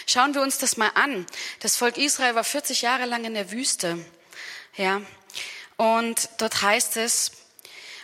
Schauen 0.06 0.34
wir 0.34 0.42
uns 0.42 0.58
das 0.58 0.76
mal 0.76 0.90
an. 0.94 1.26
Das 1.60 1.76
Volk 1.76 1.96
Israel 1.96 2.34
war 2.34 2.44
40 2.44 2.82
Jahre 2.82 3.06
lang 3.06 3.24
in 3.24 3.34
der 3.34 3.50
Wüste. 3.50 3.98
Ja. 4.76 5.00
Und 5.76 6.28
dort 6.38 6.60
heißt 6.60 6.98
es, 6.98 7.32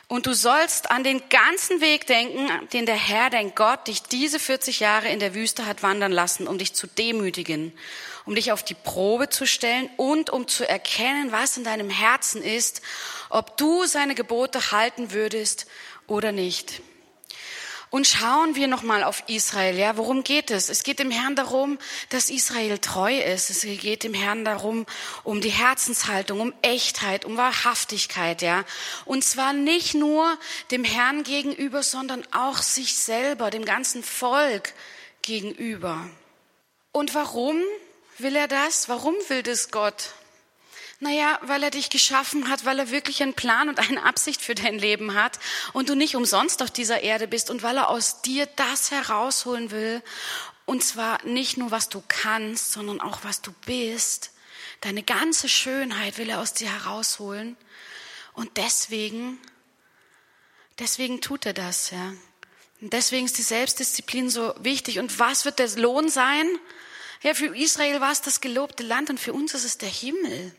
und 0.09 0.26
du 0.26 0.35
sollst 0.35 0.92
an 0.92 1.02
den 1.02 1.28
ganzen 1.28 1.80
Weg 1.80 2.06
denken, 2.06 2.48
den 2.72 2.87
der 2.87 2.94
Herr, 2.94 3.28
dein 3.28 3.56
Gott, 3.56 3.88
dich 3.88 4.04
diese 4.04 4.38
40 4.38 4.78
Jahre 4.78 5.09
in 5.09 5.18
der 5.18 5.35
Wüste 5.35 5.66
hat 5.66 5.82
wandern 5.82 6.12
lassen, 6.12 6.46
um 6.46 6.59
dich 6.59 6.74
zu 6.74 6.87
demütigen, 6.87 7.76
um 8.24 8.37
dich 8.37 8.52
auf 8.52 8.62
die 8.62 8.74
Probe 8.74 9.30
zu 9.30 9.46
stellen 9.46 9.90
und 9.96 10.30
um 10.30 10.46
zu 10.46 10.66
erkennen, 10.66 11.32
was 11.32 11.56
in 11.56 11.64
deinem 11.64 11.90
Herzen 11.90 12.40
ist, 12.40 12.82
ob 13.30 13.56
du 13.56 13.85
seine 13.87 14.14
Gebote 14.14 14.70
halten 14.70 15.11
würdest 15.11 15.66
oder 16.07 16.33
nicht. 16.33 16.83
Und 17.88 18.07
schauen 18.07 18.57
wir 18.57 18.66
nochmal 18.66 19.05
auf 19.05 19.23
Israel. 19.29 19.79
Ja, 19.79 19.97
worum 19.97 20.25
geht 20.25 20.51
es? 20.51 20.69
Es 20.69 20.83
geht 20.83 20.99
dem 20.99 21.11
Herrn 21.11 21.37
darum, 21.37 21.79
dass 22.09 22.31
Israel 22.31 22.79
treu 22.79 23.16
ist. 23.16 23.49
Es 23.49 23.62
geht 23.62 24.03
dem 24.03 24.12
Herrn 24.12 24.45
darum, 24.45 24.87
um 25.23 25.40
die 25.40 25.51
Herzenshaltung, 25.51 26.40
um 26.40 26.53
Echtheit, 26.62 27.25
um 27.25 27.37
Wahrhaftigkeit. 27.37 28.42
Ja, 28.42 28.64
und 29.05 29.25
zwar 29.25 29.53
nicht 29.53 29.95
nur 29.95 30.37
dem 30.73 30.85
Herrn 30.85 31.23
gegenüber, 31.23 31.83
sondern 31.83 32.27
auch 32.33 32.59
sich 32.59 32.97
selber, 32.97 33.51
dem 33.51 33.64
ganzen 33.64 34.03
Volk 34.03 34.75
gegenüber. 35.23 36.09
Und 36.90 37.14
warum 37.14 37.62
will 38.19 38.35
er 38.35 38.49
das? 38.49 38.88
Warum 38.88 39.14
will 39.29 39.42
das 39.42 39.71
Gott? 39.71 40.11
Naja, 40.98 41.38
weil 41.42 41.62
er 41.62 41.70
dich 41.70 41.90
geschaffen 41.90 42.48
hat, 42.48 42.64
weil 42.64 42.78
er 42.78 42.90
wirklich 42.90 43.22
einen 43.22 43.35
Plan 43.35 43.68
und 43.68 43.78
eine 43.78 44.02
Absicht 44.02 44.40
für 44.40 44.54
dein 44.54 44.78
Leben 44.78 45.14
hat 45.14 45.38
und 45.74 45.90
du 45.90 45.94
nicht 45.94 46.16
umsonst 46.16 46.62
auf 46.62 46.70
dieser 46.70 47.02
Erde 47.02 47.28
bist 47.28 47.50
und 47.50 47.62
weil 47.62 47.76
er 47.76 47.90
aus 47.90 48.22
dir 48.22 48.46
das 48.56 48.90
herausholen 48.90 49.70
will. 49.70 50.02
Und 50.64 50.82
zwar 50.82 51.22
nicht 51.24 51.59
nur, 51.59 51.70
was 51.70 51.90
du 51.90 52.02
kannst, 52.09 52.72
sondern 52.72 53.00
auch, 53.00 53.24
was 53.24 53.42
du 53.42 53.52
bist. 53.66 54.32
Deine 54.80 55.02
ganze 55.02 55.48
Schönheit 55.48 56.16
will 56.16 56.30
er 56.30 56.40
aus 56.40 56.54
dir 56.54 56.72
herausholen. 56.72 57.56
Und 58.32 58.56
deswegen, 58.56 59.38
deswegen 60.78 61.20
tut 61.20 61.46
er 61.46 61.52
das, 61.52 61.90
ja. 61.90 62.14
Und 62.80 62.92
deswegen 62.92 63.26
ist 63.26 63.38
die 63.38 63.42
Selbstdisziplin 63.42 64.28
so 64.28 64.54
wichtig. 64.59 64.98
Und 64.98 65.18
was 65.18 65.44
wird 65.44 65.59
der 65.59 65.68
Lohn 65.76 66.09
sein? 66.09 66.46
Ja, 67.22 67.35
für 67.35 67.56
Israel 67.56 68.00
war 68.00 68.12
es 68.12 68.20
das 68.20 68.40
gelobte 68.40 68.82
Land 68.82 69.09
und 69.11 69.18
für 69.20 69.32
uns 69.32 69.54
ist 69.54 69.64
es 69.64 69.78
der 69.78 69.88
Himmel. 69.88 70.54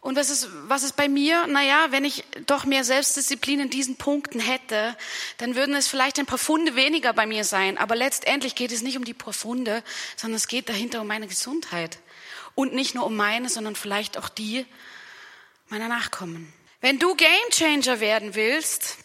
Und 0.00 0.16
was 0.16 0.30
ist, 0.30 0.48
was 0.68 0.82
ist 0.82 0.96
bei 0.96 1.08
mir? 1.08 1.46
Naja, 1.46 1.86
wenn 1.90 2.04
ich 2.04 2.24
doch 2.46 2.64
mehr 2.64 2.84
Selbstdisziplin 2.84 3.60
in 3.60 3.70
diesen 3.70 3.96
Punkten 3.96 4.38
hätte, 4.38 4.96
dann 5.38 5.56
würden 5.56 5.74
es 5.74 5.88
vielleicht 5.88 6.18
ein 6.18 6.26
paar 6.26 6.38
Funde 6.38 6.76
weniger 6.76 7.12
bei 7.12 7.26
mir 7.26 7.44
sein. 7.44 7.76
Aber 7.76 7.96
letztendlich 7.96 8.54
geht 8.54 8.72
es 8.72 8.82
nicht 8.82 8.96
um 8.96 9.04
die 9.04 9.14
paar 9.14 9.32
Funde, 9.32 9.82
sondern 10.16 10.36
es 10.36 10.48
geht 10.48 10.68
dahinter 10.68 11.00
um 11.00 11.06
meine 11.06 11.26
Gesundheit. 11.26 11.98
Und 12.54 12.72
nicht 12.72 12.94
nur 12.94 13.04
um 13.04 13.16
meine, 13.16 13.48
sondern 13.48 13.74
vielleicht 13.74 14.16
auch 14.16 14.28
die 14.28 14.64
meiner 15.68 15.88
Nachkommen. 15.88 16.52
Wenn 16.80 16.98
du 16.98 17.16
Gamechanger 17.16 18.00
werden 18.00 18.34
willst, 18.34 18.98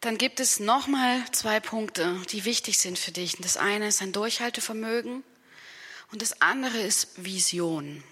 dann 0.00 0.18
gibt 0.18 0.40
es 0.40 0.60
nochmal 0.60 1.20
zwei 1.32 1.58
Punkte, 1.58 2.20
die 2.30 2.44
wichtig 2.44 2.78
sind 2.78 2.98
für 2.98 3.12
dich. 3.12 3.36
Das 3.38 3.56
eine 3.56 3.88
ist 3.88 4.02
ein 4.02 4.12
Durchhaltevermögen 4.12 5.24
und 6.12 6.22
das 6.22 6.40
andere 6.40 6.78
ist 6.78 7.08
Vision. 7.16 8.04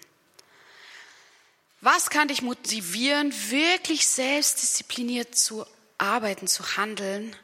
Was 1.84 2.08
kann 2.08 2.28
dich 2.28 2.40
motivieren, 2.40 3.30
wirklich 3.50 4.06
selbstdiszipliniert 4.06 5.34
zu 5.36 5.66
arbeiten, 5.98 6.48
zu 6.48 6.78
handeln 6.78 7.36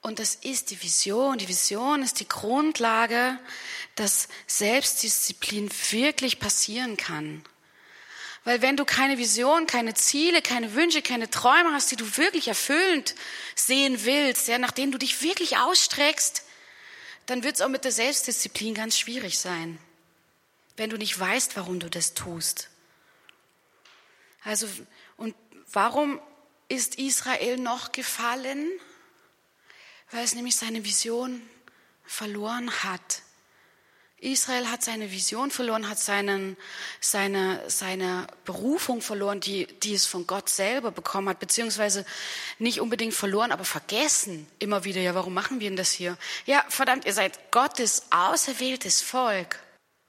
Und 0.00 0.20
das 0.20 0.36
ist 0.36 0.70
die 0.70 0.80
Vision. 0.80 1.38
Die 1.38 1.48
Vision 1.48 2.04
ist 2.04 2.20
die 2.20 2.28
Grundlage, 2.28 3.36
dass 3.96 4.28
Selbstdisziplin 4.46 5.68
wirklich 5.90 6.38
passieren 6.38 6.96
kann. 6.96 7.42
Weil 8.44 8.62
wenn 8.62 8.76
du 8.76 8.84
keine 8.84 9.18
Vision, 9.18 9.66
keine 9.66 9.94
Ziele, 9.94 10.40
keine 10.40 10.74
Wünsche, 10.74 11.02
keine 11.02 11.28
Träume 11.28 11.72
hast, 11.72 11.90
die 11.90 11.96
du 11.96 12.16
wirklich 12.16 12.46
erfüllend 12.46 13.16
sehen 13.56 14.04
willst, 14.04 14.46
ja, 14.46 14.58
nach 14.58 14.70
denen 14.70 14.92
du 14.92 14.98
dich 14.98 15.20
wirklich 15.20 15.56
ausstreckst, 15.56 16.44
dann 17.26 17.42
wird 17.42 17.56
es 17.56 17.60
auch 17.60 17.68
mit 17.68 17.82
der 17.82 17.90
Selbstdisziplin 17.90 18.74
ganz 18.74 18.96
schwierig 18.96 19.36
sein, 19.40 19.80
wenn 20.76 20.90
du 20.90 20.96
nicht 20.96 21.18
weißt, 21.18 21.56
warum 21.56 21.80
du 21.80 21.90
das 21.90 22.14
tust. 22.14 22.68
Also, 24.42 24.68
und 25.16 25.34
warum 25.72 26.20
ist 26.68 26.96
Israel 26.96 27.58
noch 27.58 27.92
gefallen? 27.92 28.68
Weil 30.10 30.24
es 30.24 30.34
nämlich 30.34 30.56
seine 30.56 30.84
Vision 30.84 31.42
verloren 32.04 32.70
hat. 32.84 33.22
Israel 34.20 34.68
hat 34.68 34.82
seine 34.82 35.12
Vision 35.12 35.52
verloren, 35.52 35.88
hat 35.88 36.00
seinen, 36.00 36.56
seine, 37.00 37.62
seine 37.68 38.26
Berufung 38.44 39.00
verloren, 39.00 39.38
die, 39.38 39.66
die 39.66 39.94
es 39.94 40.06
von 40.06 40.26
Gott 40.26 40.48
selber 40.48 40.90
bekommen 40.90 41.28
hat, 41.28 41.38
beziehungsweise 41.38 42.04
nicht 42.58 42.80
unbedingt 42.80 43.14
verloren, 43.14 43.52
aber 43.52 43.64
vergessen 43.64 44.48
immer 44.58 44.82
wieder. 44.82 45.00
Ja, 45.00 45.14
warum 45.14 45.34
machen 45.34 45.60
wir 45.60 45.68
denn 45.68 45.76
das 45.76 45.92
hier? 45.92 46.18
Ja, 46.46 46.64
verdammt, 46.68 47.04
ihr 47.04 47.12
seid 47.12 47.52
Gottes 47.52 48.06
auserwähltes 48.10 49.02
Volk 49.02 49.60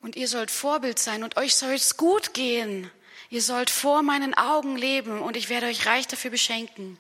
und 0.01 0.15
ihr 0.15 0.27
sollt 0.27 0.49
Vorbild 0.49 0.97
sein 0.97 1.23
und 1.23 1.37
euch 1.37 1.53
soll 1.53 1.73
es 1.73 1.95
gut 1.95 2.33
gehen. 2.33 2.89
Ihr 3.29 3.41
sollt 3.41 3.69
vor 3.69 4.01
meinen 4.01 4.33
Augen 4.33 4.75
leben 4.75 5.21
und 5.21 5.37
ich 5.37 5.49
werde 5.49 5.67
euch 5.67 5.85
reich 5.85 6.07
dafür 6.07 6.31
beschenken. 6.31 6.97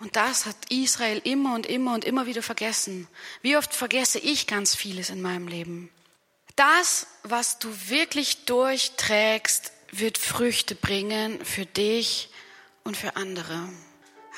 Und 0.00 0.16
das 0.16 0.46
hat 0.46 0.56
Israel 0.70 1.20
immer 1.24 1.54
und 1.54 1.66
immer 1.66 1.94
und 1.94 2.04
immer 2.04 2.26
wieder 2.26 2.42
vergessen. 2.42 3.06
Wie 3.42 3.56
oft 3.56 3.74
vergesse 3.74 4.18
ich 4.18 4.46
ganz 4.46 4.74
vieles 4.74 5.10
in 5.10 5.20
meinem 5.20 5.46
Leben? 5.46 5.90
Das, 6.56 7.06
was 7.22 7.58
du 7.58 7.68
wirklich 7.88 8.44
durchträgst, 8.46 9.72
wird 9.92 10.18
Früchte 10.18 10.74
bringen 10.74 11.44
für 11.44 11.66
dich 11.66 12.30
und 12.82 12.96
für 12.96 13.16
andere. 13.16 13.68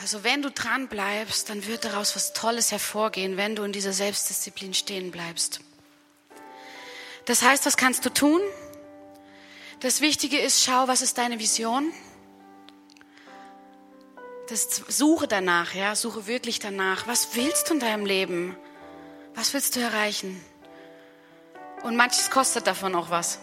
Also 0.00 0.24
wenn 0.24 0.42
du 0.42 0.50
dran 0.50 0.88
bleibst, 0.88 1.48
dann 1.48 1.66
wird 1.66 1.84
daraus 1.84 2.16
was 2.16 2.32
Tolles 2.32 2.72
hervorgehen, 2.72 3.36
wenn 3.36 3.54
du 3.54 3.62
in 3.62 3.72
dieser 3.72 3.92
Selbstdisziplin 3.92 4.74
stehen 4.74 5.10
bleibst. 5.10 5.60
Das 7.26 7.42
heißt, 7.42 7.66
was 7.66 7.76
kannst 7.76 8.04
du 8.04 8.10
tun? 8.10 8.40
Das 9.82 10.00
Wichtige 10.00 10.38
ist, 10.38 10.62
schau, 10.62 10.86
was 10.86 11.02
ist 11.02 11.18
deine 11.18 11.40
Vision? 11.40 11.92
Das, 14.48 14.80
suche 14.86 15.26
danach, 15.26 15.74
ja, 15.74 15.96
suche 15.96 16.28
wirklich 16.28 16.60
danach. 16.60 17.08
Was 17.08 17.34
willst 17.34 17.68
du 17.68 17.74
in 17.74 17.80
deinem 17.80 18.06
Leben? 18.06 18.56
Was 19.34 19.54
willst 19.54 19.74
du 19.74 19.80
erreichen? 19.80 20.40
Und 21.82 21.96
manches 21.96 22.30
kostet 22.30 22.68
davon 22.68 22.94
auch 22.94 23.10
was. 23.10 23.40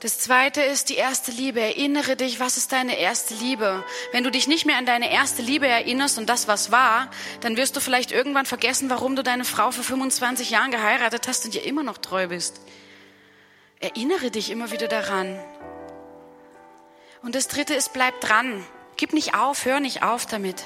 Das 0.00 0.18
zweite 0.18 0.62
ist 0.62 0.88
die 0.88 0.94
erste 0.94 1.30
Liebe. 1.30 1.60
Erinnere 1.60 2.16
dich, 2.16 2.40
was 2.40 2.56
ist 2.56 2.72
deine 2.72 2.98
erste 2.98 3.34
Liebe? 3.34 3.84
Wenn 4.12 4.24
du 4.24 4.30
dich 4.30 4.48
nicht 4.48 4.64
mehr 4.64 4.78
an 4.78 4.86
deine 4.86 5.12
erste 5.12 5.42
Liebe 5.42 5.66
erinnerst 5.66 6.16
und 6.16 6.30
das, 6.30 6.48
was 6.48 6.72
war, 6.72 7.10
dann 7.42 7.58
wirst 7.58 7.76
du 7.76 7.80
vielleicht 7.80 8.12
irgendwann 8.12 8.46
vergessen, 8.46 8.88
warum 8.88 9.14
du 9.14 9.22
deine 9.22 9.44
Frau 9.44 9.72
vor 9.72 9.84
25 9.84 10.48
Jahren 10.48 10.70
geheiratet 10.70 11.28
hast 11.28 11.44
und 11.44 11.54
ihr 11.54 11.64
immer 11.64 11.82
noch 11.82 11.98
treu 11.98 12.28
bist. 12.28 12.62
Erinnere 13.80 14.30
dich 14.30 14.50
immer 14.50 14.70
wieder 14.70 14.88
daran. 14.88 15.38
Und 17.22 17.34
das 17.34 17.48
dritte 17.48 17.74
ist, 17.74 17.92
bleib 17.92 18.20
dran. 18.20 18.64
Gib 18.96 19.12
nicht 19.12 19.34
auf, 19.34 19.64
hör 19.64 19.80
nicht 19.80 20.02
auf 20.02 20.26
damit. 20.26 20.64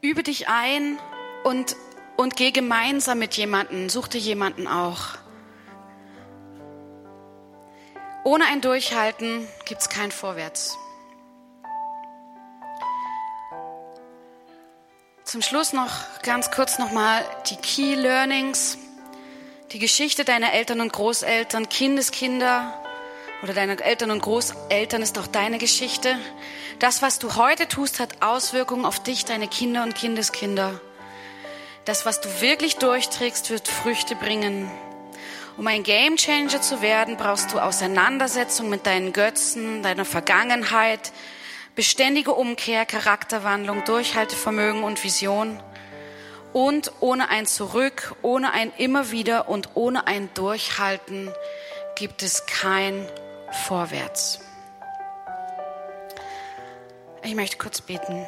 Übe 0.00 0.22
dich 0.22 0.48
ein 0.48 0.98
und 1.44 1.76
und 2.16 2.36
geh 2.36 2.50
gemeinsam 2.50 3.18
mit 3.18 3.36
jemandem, 3.36 3.88
such 3.88 4.08
dir 4.08 4.20
jemanden 4.20 4.66
auch. 4.66 5.18
Ohne 8.24 8.46
ein 8.46 8.60
Durchhalten 8.60 9.46
gibt 9.66 9.82
es 9.82 9.88
kein 9.88 10.10
Vorwärts. 10.10 10.76
Zum 15.24 15.42
Schluss 15.42 15.72
noch 15.72 15.92
ganz 16.22 16.50
kurz 16.50 16.78
nochmal 16.78 17.24
die 17.50 17.56
Key 17.56 17.94
Learnings, 17.94 18.78
die 19.72 19.78
Geschichte 19.78 20.24
deiner 20.24 20.52
Eltern 20.52 20.80
und 20.80 20.92
Großeltern, 20.92 21.68
Kindeskinder 21.68 22.72
oder 23.42 23.52
deiner 23.52 23.80
Eltern 23.80 24.10
und 24.10 24.22
Großeltern 24.22 25.02
ist 25.02 25.18
auch 25.18 25.26
deine 25.26 25.58
Geschichte. 25.58 26.16
Das, 26.78 27.02
was 27.02 27.18
du 27.18 27.36
heute 27.36 27.66
tust, 27.68 28.00
hat 28.00 28.22
Auswirkungen 28.22 28.84
auf 28.84 29.02
dich, 29.02 29.24
deine 29.24 29.48
Kinder 29.48 29.82
und 29.82 29.94
Kindeskinder. 29.94 30.80
Das, 31.84 32.06
was 32.06 32.20
du 32.20 32.40
wirklich 32.40 32.76
durchträgst, 32.76 33.50
wird 33.50 33.68
Früchte 33.68 34.14
bringen. 34.14 34.70
Um 35.56 35.66
ein 35.66 35.82
Gamechanger 35.82 36.60
zu 36.60 36.82
werden, 36.82 37.16
brauchst 37.16 37.52
du 37.52 37.58
Auseinandersetzung 37.58 38.68
mit 38.68 38.86
deinen 38.86 39.12
Götzen, 39.12 39.82
deiner 39.82 40.04
Vergangenheit, 40.04 41.12
beständige 41.74 42.32
Umkehr, 42.32 42.84
Charakterwandlung, 42.86 43.84
Durchhaltevermögen 43.84 44.82
und 44.82 45.02
Vision. 45.02 45.60
Und 46.56 46.90
ohne 47.00 47.28
ein 47.28 47.44
Zurück, 47.44 48.16
ohne 48.22 48.50
ein 48.54 48.72
Immer 48.78 49.10
wieder 49.10 49.50
und 49.50 49.68
ohne 49.74 50.06
ein 50.06 50.32
Durchhalten 50.32 51.30
gibt 51.96 52.22
es 52.22 52.46
kein 52.46 53.06
Vorwärts. 53.66 54.40
Ich 57.22 57.34
möchte 57.34 57.58
kurz 57.58 57.82
beten. 57.82 58.24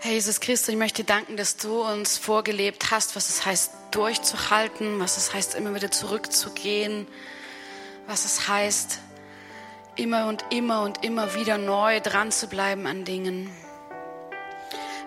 Herr 0.00 0.12
Jesus 0.12 0.38
Christus, 0.38 0.68
ich 0.68 0.76
möchte 0.76 1.02
dir 1.02 1.14
danken, 1.14 1.38
dass 1.38 1.56
du 1.56 1.80
uns 1.82 2.18
vorgelebt 2.18 2.90
hast, 2.90 3.16
was 3.16 3.30
es 3.30 3.46
heißt, 3.46 3.72
durchzuhalten, 3.92 5.00
was 5.00 5.16
es 5.16 5.32
heißt, 5.32 5.54
immer 5.54 5.74
wieder 5.74 5.90
zurückzugehen, 5.90 7.06
was 8.06 8.26
es 8.26 8.48
heißt, 8.48 8.98
immer 9.96 10.28
und 10.28 10.44
immer 10.50 10.82
und 10.82 11.06
immer 11.06 11.34
wieder 11.34 11.56
neu 11.56 12.00
dran 12.00 12.30
zu 12.30 12.48
bleiben 12.48 12.86
an 12.86 13.06
Dingen. 13.06 13.50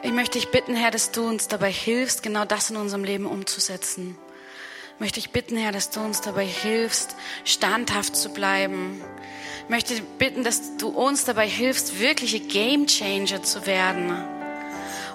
Ich 0.04 0.12
möchte 0.12 0.40
dich 0.40 0.50
bitten, 0.50 0.76
Herr, 0.76 0.90
dass 0.90 1.12
du 1.12 1.28
uns 1.28 1.48
dabei 1.48 1.72
hilfst, 1.72 2.24
genau 2.24 2.44
das 2.44 2.72
in 2.72 2.76
unserem 2.76 3.04
Leben 3.04 3.28
umzusetzen. 3.28 4.18
Ich 4.96 5.00
möchte 5.00 5.20
dich 5.20 5.30
bitten, 5.30 5.58
Herr, 5.58 5.72
dass 5.72 5.92
du 5.92 6.00
uns 6.00 6.22
dabei 6.22 6.46
hilfst, 6.46 7.16
standhaft 7.46 8.16
zu 8.16 8.30
bleiben. 8.30 9.00
Ich 9.64 9.70
möchte 9.70 10.02
bitten, 10.18 10.44
dass 10.44 10.78
du 10.78 10.88
uns 10.88 11.26
dabei 11.26 11.48
hilfst, 11.48 12.00
wirkliche 12.00 12.40
Gamechanger 12.40 13.44
zu 13.44 13.68
werden 13.68 14.12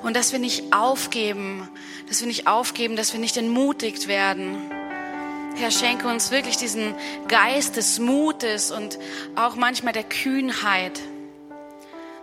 und 0.05 0.15
dass 0.15 0.31
wir 0.31 0.39
nicht 0.39 0.73
aufgeben, 0.73 1.69
dass 2.09 2.21
wir 2.21 2.29
nicht 2.29 2.47
aufgeben, 2.47 2.95
dass 2.95 3.13
wir 3.13 3.19
nicht 3.19 3.37
entmutigt 3.37 4.07
werden. 4.07 4.71
Herr, 5.57 5.73
schenke 5.73 6.07
uns 6.07 6.31
wirklich 6.31 6.59
diesen 6.59 6.95
Geist 7.27 7.75
des 7.75 7.99
Mutes 7.99 8.71
und 8.71 9.01
auch 9.35 9.57
manchmal 9.57 9.95
der 9.95 10.05
Kühnheit. 10.05 11.01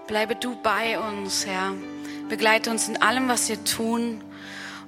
Bleibe 0.07 0.37
du 0.37 0.55
bei 0.61 0.97
uns, 0.97 1.45
Herr. 1.45 1.73
Begleite 2.29 2.69
uns 2.71 2.87
in 2.87 3.01
allem, 3.01 3.27
was 3.27 3.49
wir 3.49 3.63
tun 3.63 4.23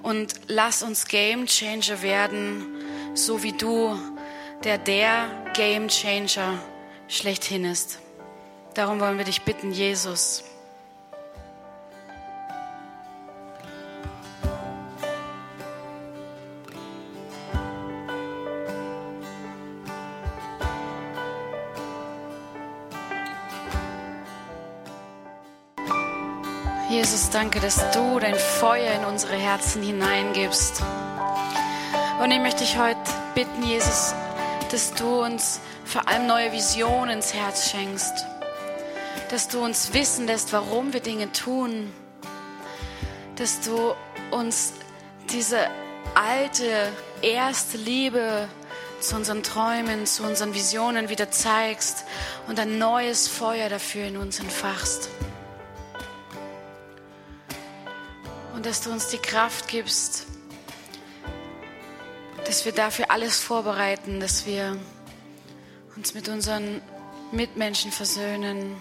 und 0.03 0.33
lass 0.47 0.83
uns 0.83 1.07
Game 1.07 1.45
Changer 1.47 2.01
werden, 2.01 2.65
so 3.13 3.43
wie 3.43 3.53
du, 3.53 3.97
der 4.63 4.77
der 4.77 5.27
Game 5.53 5.87
Changer 5.87 6.59
schlechthin 7.07 7.65
ist. 7.65 7.99
Darum 8.73 8.99
wollen 8.99 9.17
wir 9.17 9.25
dich 9.25 9.43
bitten, 9.43 9.71
Jesus. 9.71 10.43
Jesus, 26.95 27.29
danke, 27.29 27.59
dass 27.59 27.91
du 27.91 28.19
dein 28.19 28.35
Feuer 28.35 28.93
in 28.93 29.03
unsere 29.03 29.35
Herzen 29.35 29.83
hineingibst. 29.83 30.81
Und 32.23 32.31
ich 32.31 32.39
möchte 32.39 32.63
dich 32.63 32.77
heute 32.77 32.97
bitten, 33.33 33.63
Jesus, 33.63 34.13
dass 34.71 34.93
du 34.93 35.21
uns 35.21 35.59
vor 35.83 36.07
allem 36.07 36.25
neue 36.25 36.53
Visionen 36.53 37.17
ins 37.17 37.33
Herz 37.33 37.69
schenkst. 37.69 38.25
Dass 39.29 39.49
du 39.49 39.61
uns 39.61 39.93
wissen 39.93 40.25
lässt, 40.25 40.53
warum 40.53 40.93
wir 40.93 41.01
Dinge 41.01 41.33
tun. 41.33 41.91
Dass 43.35 43.59
du 43.59 43.93
uns 44.31 44.71
diese 45.31 45.67
alte, 46.13 46.93
erste 47.21 47.75
Liebe 47.75 48.47
zu 49.01 49.17
unseren 49.17 49.43
Träumen, 49.43 50.05
zu 50.05 50.23
unseren 50.23 50.53
Visionen 50.53 51.09
wieder 51.09 51.29
zeigst 51.29 52.05
und 52.47 52.57
ein 52.57 52.77
neues 52.77 53.27
Feuer 53.27 53.67
dafür 53.67 54.05
in 54.05 54.15
uns 54.15 54.39
entfachst. 54.39 55.09
Dass 58.65 58.81
du 58.81 58.91
uns 58.91 59.09
die 59.09 59.19
Kraft 59.19 59.67
gibst, 59.67 60.25
dass 62.45 62.65
wir 62.65 62.71
dafür 62.71 63.11
alles 63.11 63.39
vorbereiten, 63.39 64.19
dass 64.19 64.47
wir 64.47 64.79
uns 65.95 66.15
mit 66.15 66.29
unseren 66.29 66.81
Mitmenschen 67.31 67.91
versöhnen, 67.91 68.75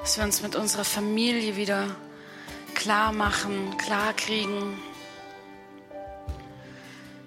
dass 0.00 0.16
wir 0.16 0.24
uns 0.24 0.42
mit 0.42 0.56
unserer 0.56 0.84
Familie 0.84 1.54
wieder 1.54 1.94
klar 2.74 3.12
machen, 3.12 3.76
klar 3.78 4.14
kriegen, 4.14 4.82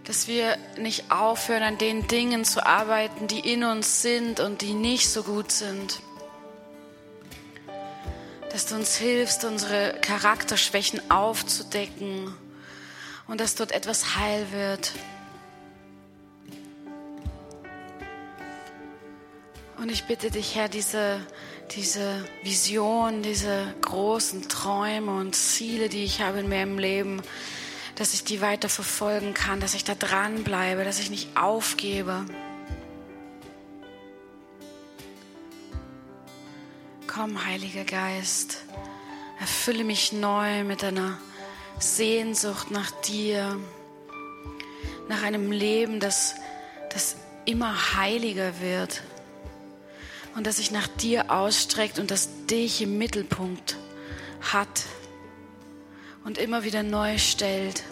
dass 0.04 0.28
wir 0.28 0.58
nicht 0.78 1.10
aufhören, 1.10 1.64
an 1.64 1.78
den 1.78 2.06
Dingen 2.08 2.44
zu 2.44 2.66
arbeiten, 2.66 3.28
die 3.28 3.40
in 3.40 3.64
uns 3.64 4.02
sind 4.02 4.42
und 4.42 4.62
die 4.62 4.74
nicht 4.74 5.10
so 5.10 5.24
gut 5.24 5.54
sind. 5.54 6.02
Dass 8.64 8.70
du 8.70 8.76
uns 8.78 8.96
hilfst, 8.96 9.44
unsere 9.44 9.94
Charakterschwächen 10.00 11.12
aufzudecken 11.12 12.34
und 13.28 13.42
dass 13.42 13.56
dort 13.56 13.74
etwas 13.74 14.16
heil 14.16 14.48
wird. 14.54 14.94
Und 19.78 19.92
ich 19.92 20.06
bitte 20.06 20.32
dich, 20.32 20.56
Herr, 20.56 20.70
diese, 20.70 21.20
diese 21.72 22.24
Vision, 22.44 23.22
diese 23.22 23.66
großen 23.82 24.48
Träume 24.48 25.12
und 25.20 25.36
Ziele, 25.36 25.90
die 25.90 26.06
ich 26.06 26.22
habe 26.22 26.40
in 26.40 26.48
meinem 26.48 26.80
Leben, 26.80 27.22
dass 27.96 28.14
ich 28.14 28.24
die 28.24 28.40
weiter 28.40 28.70
verfolgen 28.70 29.34
kann, 29.34 29.60
dass 29.60 29.74
ich 29.74 29.84
da 29.84 29.94
dranbleibe, 29.94 30.86
dass 30.86 31.02
ich 31.02 31.10
nicht 31.10 31.36
aufgebe. 31.36 32.26
Komm, 37.14 37.46
Heiliger 37.46 37.84
Geist, 37.84 38.64
erfülle 39.40 39.84
mich 39.84 40.14
neu 40.14 40.64
mit 40.64 40.84
einer 40.84 41.20
Sehnsucht 41.78 42.72
nach 42.72 42.90
dir, 42.90 43.60
nach 45.10 45.22
einem 45.22 45.52
Leben, 45.52 46.00
das, 46.00 46.34
das 46.92 47.18
immer 47.46 47.96
heiliger 47.96 48.60
wird 48.62 49.04
und 50.36 50.48
das 50.48 50.58
sich 50.58 50.72
nach 50.72 50.88
dir 50.88 51.30
ausstreckt 51.30 52.00
und 52.00 52.10
das 52.10 52.30
dich 52.48 52.82
im 52.82 52.98
Mittelpunkt 52.98 53.78
hat 54.52 54.82
und 56.24 56.40
immer 56.40 56.64
wieder 56.64 56.82
neu 56.82 57.20
stellt. 57.20 57.84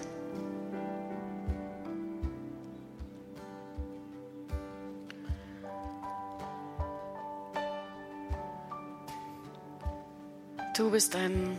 Du 10.75 10.89
bist 10.89 11.15
ein, 11.15 11.57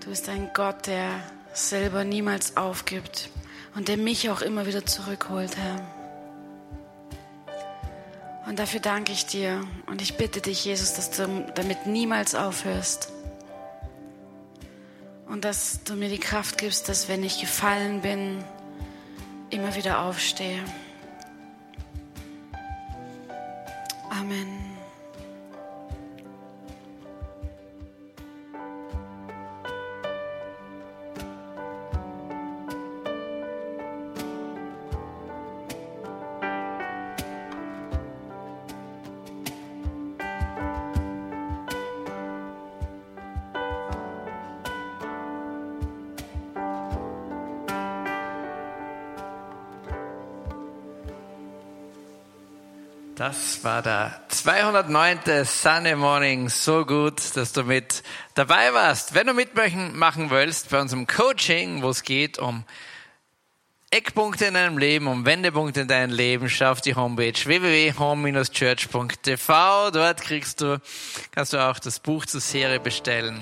du 0.00 0.10
bist 0.10 0.28
ein 0.28 0.50
Gott, 0.52 0.86
der 0.86 1.22
selber 1.52 2.04
niemals 2.04 2.56
aufgibt 2.56 3.30
und 3.76 3.88
der 3.88 3.96
mich 3.96 4.28
auch 4.28 4.40
immer 4.40 4.66
wieder 4.66 4.84
zurückholt, 4.84 5.56
Herr. 5.56 5.80
Und 8.48 8.58
dafür 8.58 8.80
danke 8.80 9.12
ich 9.12 9.26
dir 9.26 9.64
und 9.86 10.02
ich 10.02 10.16
bitte 10.16 10.40
dich, 10.40 10.64
Jesus, 10.64 10.94
dass 10.94 11.10
du 11.10 11.52
damit 11.54 11.86
niemals 11.86 12.34
aufhörst. 12.34 13.12
Und 15.28 15.44
dass 15.44 15.84
du 15.84 15.94
mir 15.94 16.08
die 16.08 16.18
Kraft 16.18 16.56
gibst, 16.56 16.88
dass 16.88 17.08
wenn 17.08 17.22
ich 17.22 17.40
gefallen 17.40 18.00
bin, 18.00 18.42
immer 19.50 19.74
wieder 19.74 20.00
aufstehe. 20.00 20.64
Amen. 24.10 24.57
Das 53.40 53.62
war 53.62 53.82
der 53.82 54.20
209. 54.30 55.44
Sunday 55.44 55.94
Morning. 55.94 56.48
So 56.48 56.84
gut, 56.84 57.36
dass 57.36 57.52
du 57.52 57.62
mit 57.62 58.02
dabei 58.34 58.74
warst. 58.74 59.14
Wenn 59.14 59.28
du 59.28 59.32
mitmachen 59.32 60.30
willst 60.30 60.70
bei 60.70 60.80
unserem 60.80 61.06
Coaching, 61.06 61.82
wo 61.82 61.90
es 61.90 62.02
geht 62.02 62.40
um 62.40 62.64
Eckpunkte 63.90 64.46
in 64.46 64.54
deinem 64.54 64.76
Leben, 64.76 65.06
um 65.06 65.24
Wendepunkte 65.24 65.82
in 65.82 65.88
deinem 65.88 66.12
Leben, 66.12 66.50
schau 66.50 66.72
auf 66.72 66.80
die 66.80 66.96
Homepage 66.96 67.32
www.home-church.tv. 67.32 69.90
Dort 69.92 70.20
kriegst 70.20 70.60
du, 70.60 70.80
kannst 71.30 71.52
du 71.52 71.64
auch 71.64 71.78
das 71.78 72.00
Buch 72.00 72.26
zur 72.26 72.40
Serie 72.40 72.80
bestellen. 72.80 73.38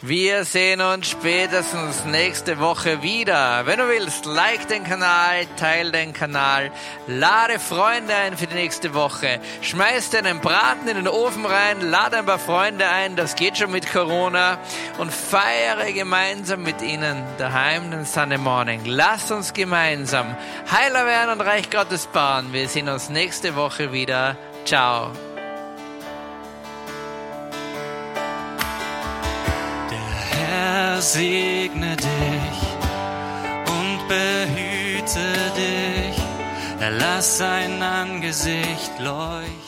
Wir 0.00 0.44
sehen 0.44 0.80
uns 0.80 1.10
spätestens 1.10 2.04
nächste 2.04 2.60
Woche 2.60 3.02
wieder. 3.02 3.66
Wenn 3.66 3.80
du 3.80 3.88
willst, 3.88 4.26
like 4.26 4.68
den 4.68 4.84
Kanal, 4.84 5.44
teile 5.56 5.90
den 5.90 6.12
Kanal, 6.12 6.70
lade 7.08 7.58
Freunde 7.58 8.14
ein 8.14 8.36
für 8.36 8.46
die 8.46 8.54
nächste 8.54 8.94
Woche, 8.94 9.40
schmeiß 9.60 10.10
deinen 10.10 10.40
Braten 10.40 10.86
in 10.86 10.98
den 10.98 11.08
Ofen 11.08 11.44
rein, 11.44 11.80
lade 11.80 12.18
ein 12.18 12.26
paar 12.26 12.38
Freunde 12.38 12.88
ein, 12.88 13.16
das 13.16 13.34
geht 13.34 13.58
schon 13.58 13.72
mit 13.72 13.92
Corona 13.92 14.60
und 14.98 15.12
feiere 15.12 15.92
gemeinsam 15.92 16.62
mit 16.62 16.80
ihnen 16.80 17.20
daheim 17.38 17.90
den 17.90 18.04
Sunday 18.04 18.38
Morning. 18.38 18.82
Lass 18.84 19.32
uns 19.32 19.52
gemeinsam 19.52 20.36
heiler 20.70 21.06
werden 21.06 21.32
und 21.32 21.40
Reich 21.40 21.70
Gottes 21.70 22.06
bauen. 22.06 22.52
Wir 22.52 22.68
sehen 22.68 22.88
uns 22.88 23.08
nächste 23.08 23.56
Woche 23.56 23.90
wieder. 23.90 24.36
Ciao. 24.64 25.10
Herr 30.58 31.00
segne 31.00 31.94
dich 31.96 32.60
und 33.78 33.98
behüte 34.08 35.28
dich. 35.62 36.18
Er 36.80 36.90
lass 36.90 37.38
sein 37.38 37.80
Angesicht 37.80 38.92
leuchten. 38.98 39.67